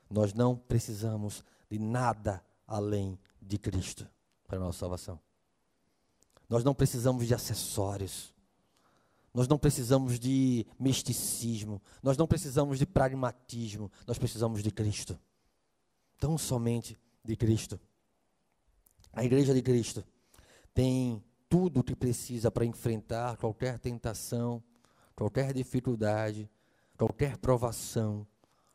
[0.09, 4.07] Nós não precisamos de nada além de Cristo
[4.47, 5.26] para a nossa salvação.
[6.49, 8.33] Nós não precisamos de acessórios.
[9.33, 15.19] Nós não precisamos de misticismo, nós não precisamos de pragmatismo, nós precisamos de Cristo.
[16.17, 17.79] Tão somente de Cristo.
[19.13, 20.03] A igreja de Cristo
[20.73, 24.63] tem tudo o que precisa para enfrentar qualquer tentação,
[25.15, 26.49] qualquer dificuldade,
[26.97, 28.25] qualquer provação,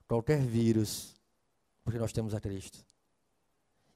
[0.07, 1.21] qualquer vírus,
[1.83, 2.85] porque nós temos a Cristo.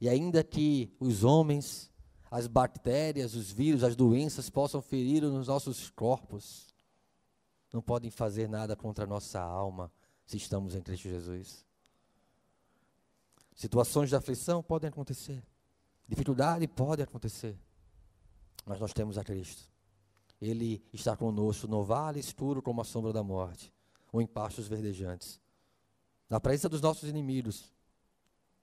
[0.00, 1.90] E ainda que os homens
[2.36, 6.66] as bactérias, os vírus, as doenças possam ferir os nossos corpos,
[7.72, 9.90] não podem fazer nada contra a nossa alma
[10.26, 11.64] se estamos em Cristo Jesus.
[13.54, 15.42] Situações de aflição podem acontecer,
[16.06, 17.58] dificuldade pode acontecer,
[18.66, 19.62] mas nós temos a Cristo.
[20.38, 23.72] Ele está conosco no vale escuro como a sombra da morte,
[24.12, 25.40] ou em pastos verdejantes.
[26.28, 27.72] Na presença dos nossos inimigos,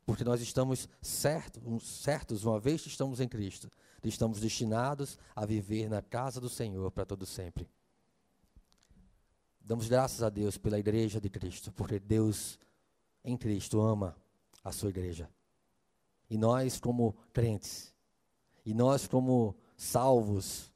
[0.06, 3.72] porque nós estamos certos, certos, uma vez que estamos em Cristo,
[4.04, 7.70] estamos destinados a viver na casa do Senhor para todo sempre.
[9.62, 12.60] Damos graças a Deus pela igreja de Cristo, porque Deus
[13.24, 14.16] em Cristo ama
[14.62, 15.30] a sua igreja.
[16.30, 17.93] E nós como crentes,
[18.66, 20.70] e nós como salvos,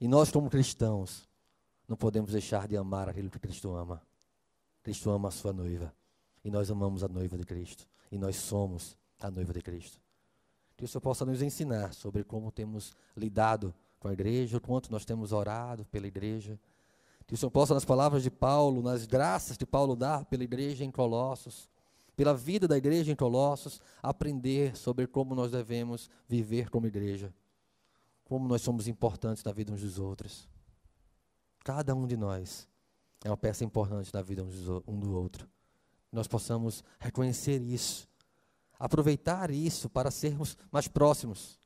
[0.00, 1.28] e nós como cristãos,
[1.88, 4.00] não podemos deixar de amar aquilo que Cristo ama.
[4.84, 5.92] Cristo ama a sua noiva,
[6.44, 9.98] e nós amamos a noiva de Cristo e nós somos a noiva de Cristo.
[10.76, 14.92] Que o Senhor possa nos ensinar sobre como temos lidado com a igreja, o quanto
[14.92, 16.60] nós temos orado pela igreja.
[17.26, 20.84] Que o Senhor possa, nas palavras de Paulo, nas graças que Paulo dá pela igreja
[20.84, 21.70] em Colossos,
[22.14, 27.32] pela vida da igreja em Colossos, aprender sobre como nós devemos viver como igreja,
[28.24, 30.46] como nós somos importantes na vida uns dos outros.
[31.64, 32.68] Cada um de nós
[33.24, 34.44] é uma peça importante na vida
[34.86, 35.48] um do outro
[36.12, 38.06] nós possamos reconhecer isso,
[38.78, 41.58] aproveitar isso para sermos mais próximos,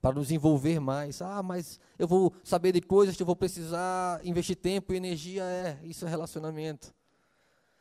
[0.00, 1.22] para nos envolver mais.
[1.22, 5.42] Ah, mas eu vou saber de coisas que eu vou precisar investir tempo e energia.
[5.42, 6.94] É, isso é relacionamento.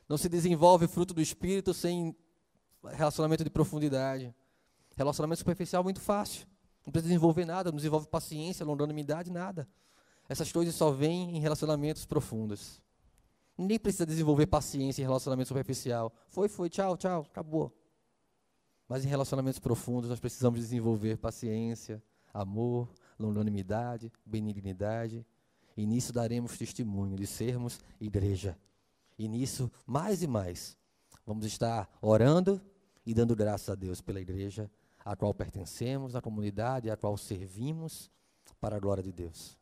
[0.07, 2.15] Não se desenvolve fruto do Espírito sem
[2.93, 4.33] relacionamento de profundidade.
[4.95, 6.47] Relacionamento superficial é muito fácil.
[6.85, 9.67] Não precisa desenvolver nada, não desenvolve paciência, longanimidade, nada.
[10.29, 12.81] Essas coisas só vêm em relacionamentos profundos.
[13.57, 16.13] Ninguém precisa desenvolver paciência em relacionamento superficial.
[16.27, 17.73] Foi, foi, tchau, tchau, acabou.
[18.87, 22.01] Mas em relacionamentos profundos nós precisamos desenvolver paciência,
[22.33, 25.25] amor, longanimidade, benignidade.
[25.75, 28.57] E nisso daremos testemunho de sermos igreja.
[29.17, 30.77] E nisso, mais e mais,
[31.25, 32.61] vamos estar orando
[33.05, 34.69] e dando graças a Deus pela igreja
[35.03, 38.11] a qual pertencemos, a comunidade a qual servimos,
[38.59, 39.57] para a glória de Deus.